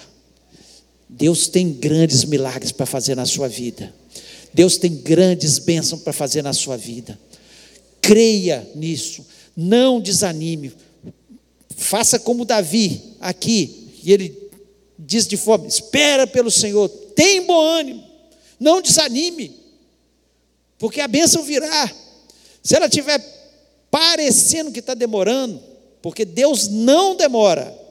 Deus 1.09 1.49
tem 1.49 1.73
grandes 1.73 2.25
milagres 2.25 2.71
para 2.71 2.87
fazer 2.87 3.17
na 3.17 3.27
sua 3.27 3.49
vida. 3.49 3.93
Deus 4.53 4.77
tem 4.77 4.95
grandes 4.95 5.59
bênçãos 5.59 6.03
para 6.03 6.13
fazer 6.13 6.43
na 6.43 6.53
sua 6.53 6.77
vida. 6.77 7.19
Creia 8.01 8.69
nisso, 8.77 9.27
não 9.57 10.01
desanime. 10.01 10.73
Faça 11.77 12.19
como 12.19 12.45
Davi 12.45 13.03
aqui, 13.21 13.91
e 14.05 14.13
ele 14.13 14.51
diz 14.97 15.27
de 15.27 15.37
forma: 15.37 15.67
espera 15.67 16.25
pelo 16.25 16.51
Senhor, 16.51 16.89
tem 16.89 17.45
bom 17.45 17.61
ânimo, 17.61 18.05
não 18.61 18.81
desanime, 18.81 19.51
porque 20.79 21.01
a 21.01 21.09
bênção 21.09 21.43
virá. 21.43 21.93
Se 22.63 22.77
ela 22.77 22.87
estiver 22.87 23.21
parecendo 23.91 24.71
que 24.71 24.79
está 24.79 24.95
demorando, 24.95 25.61
porque 26.01 26.25
Deus 26.25 26.69
não 26.69 27.17
demora, 27.17 27.84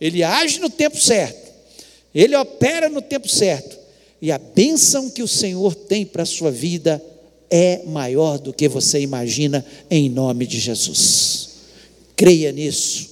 Ele 0.00 0.22
age 0.22 0.58
no 0.58 0.68
tempo 0.68 1.00
certo, 1.00 1.52
Ele 2.14 2.36
opera 2.36 2.88
no 2.88 3.00
tempo 3.00 3.28
certo, 3.28 3.78
e 4.20 4.32
a 4.32 4.38
bênção 4.38 5.10
que 5.10 5.22
o 5.22 5.28
Senhor 5.28 5.74
tem 5.74 6.04
para 6.04 6.22
a 6.22 6.26
sua 6.26 6.50
vida 6.50 7.02
é 7.50 7.82
maior 7.84 8.38
do 8.38 8.52
que 8.52 8.68
você 8.68 9.00
imagina, 9.00 9.64
em 9.90 10.08
nome 10.08 10.46
de 10.46 10.58
Jesus. 10.58 11.50
Creia 12.16 12.50
nisso, 12.50 13.10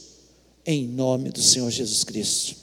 em 0.66 0.86
nome 0.86 1.30
do 1.30 1.40
Senhor 1.40 1.70
Jesus 1.70 2.02
Cristo. 2.04 2.56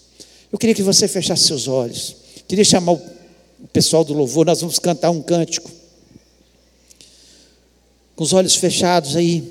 Eu 0.51 0.57
queria 0.57 0.73
que 0.73 0.83
você 0.83 1.07
fechasse 1.07 1.43
seus 1.43 1.67
olhos. 1.67 2.15
Queria 2.47 2.65
chamar 2.65 2.93
o 2.93 3.01
pessoal 3.71 4.03
do 4.03 4.13
louvor, 4.13 4.45
nós 4.45 4.61
vamos 4.61 4.79
cantar 4.79 5.11
um 5.11 5.21
cântico. 5.21 5.69
Com 8.15 8.23
os 8.23 8.33
olhos 8.33 8.55
fechados 8.55 9.15
aí. 9.15 9.43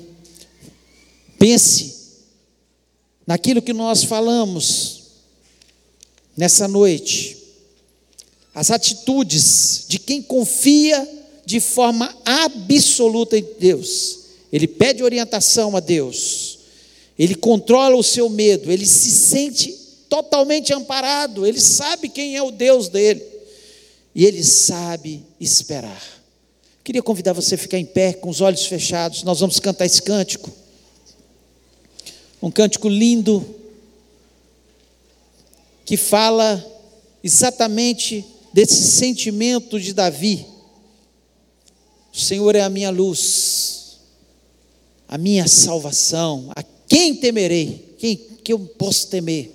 Pense 1.37 1.98
naquilo 3.29 3.61
que 3.61 3.73
nós 3.73 4.03
falamos 4.03 5.01
nessa 6.35 6.67
noite 6.67 7.37
as 8.55 8.71
atitudes 8.71 9.85
de 9.87 9.99
quem 9.99 10.19
confia 10.19 11.07
de 11.45 11.59
forma 11.59 12.11
absoluta 12.25 13.37
em 13.37 13.45
Deus. 13.59 14.21
Ele 14.51 14.67
pede 14.67 15.03
orientação 15.03 15.77
a 15.77 15.79
Deus, 15.79 16.57
ele 17.19 17.35
controla 17.35 17.95
o 17.95 18.01
seu 18.01 18.31
medo, 18.31 18.71
ele 18.71 18.87
se 18.87 19.11
sente 19.11 19.77
totalmente 20.09 20.73
amparado, 20.73 21.45
ele 21.45 21.61
sabe 21.61 22.09
quem 22.09 22.35
é 22.35 22.41
o 22.41 22.49
Deus 22.49 22.89
dele 22.89 23.23
e 24.15 24.25
ele 24.25 24.43
sabe 24.43 25.23
esperar. 25.39 26.01
Queria 26.83 27.03
convidar 27.03 27.33
você 27.33 27.53
a 27.53 27.59
ficar 27.59 27.77
em 27.77 27.85
pé 27.85 28.11
com 28.11 28.27
os 28.27 28.41
olhos 28.41 28.65
fechados, 28.65 29.21
nós 29.21 29.39
vamos 29.39 29.59
cantar 29.59 29.85
esse 29.85 30.01
cântico 30.01 30.51
um 32.41 32.49
cântico 32.49 32.87
lindo 32.87 33.45
que 35.85 35.97
fala 35.97 36.63
exatamente 37.23 38.25
desse 38.53 38.91
sentimento 38.91 39.79
de 39.79 39.93
Davi. 39.93 40.45
O 42.13 42.17
Senhor 42.17 42.55
é 42.55 42.61
a 42.61 42.69
minha 42.69 42.89
luz, 42.89 43.99
a 45.07 45.17
minha 45.17 45.47
salvação. 45.47 46.51
A 46.55 46.63
quem 46.87 47.15
temerei? 47.15 47.95
Quem 47.97 48.15
que 48.17 48.53
eu 48.53 48.59
posso 48.59 49.07
temer? 49.07 49.51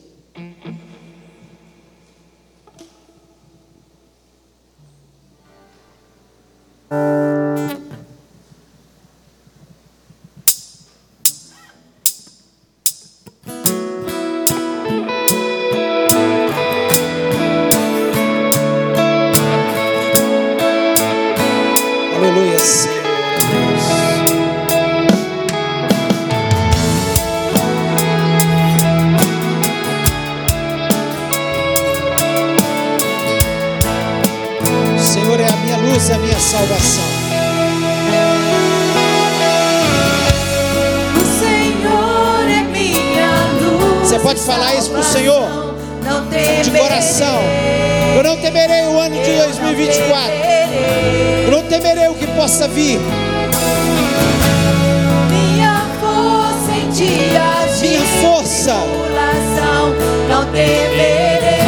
O 52.74 52.80
que 52.80 52.98
possa 52.98 52.98
vir. 52.98 53.00
Minha 55.30 55.86
força 56.00 56.72
em 56.72 56.90
dias 56.90 57.80
de 57.80 57.88
Minha 57.88 58.00
força. 58.20 58.74
não 60.28 60.44
temerei. 60.46 61.60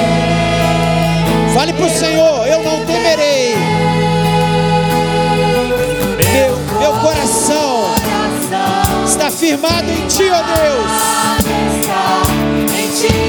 Fale 1.55 1.73
pro 1.73 1.89
Senhor, 1.89 2.47
eu 2.47 2.63
não 2.63 2.85
temerei. 2.85 3.57
Meu, 6.33 6.59
meu 6.81 6.93
coração 7.01 7.87
Coração 8.47 9.05
está 9.05 9.31
firmado 9.31 9.91
em 9.91 10.07
Ti, 10.07 10.25
ó 10.31 10.43
Deus. 10.43 10.91
está 11.81 12.23
em 12.79 12.89
ti, 12.89 13.26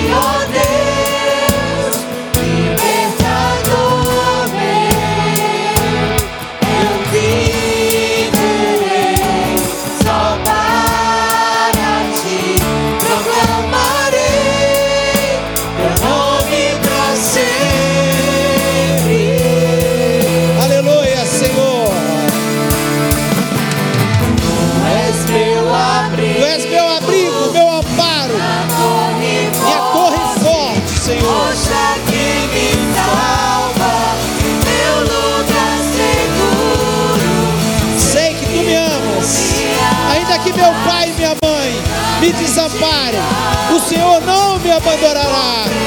o 43.77 43.79
Senhor 43.79 44.19
não 44.21 44.57
me 44.59 44.71
abandonará. 44.71 45.86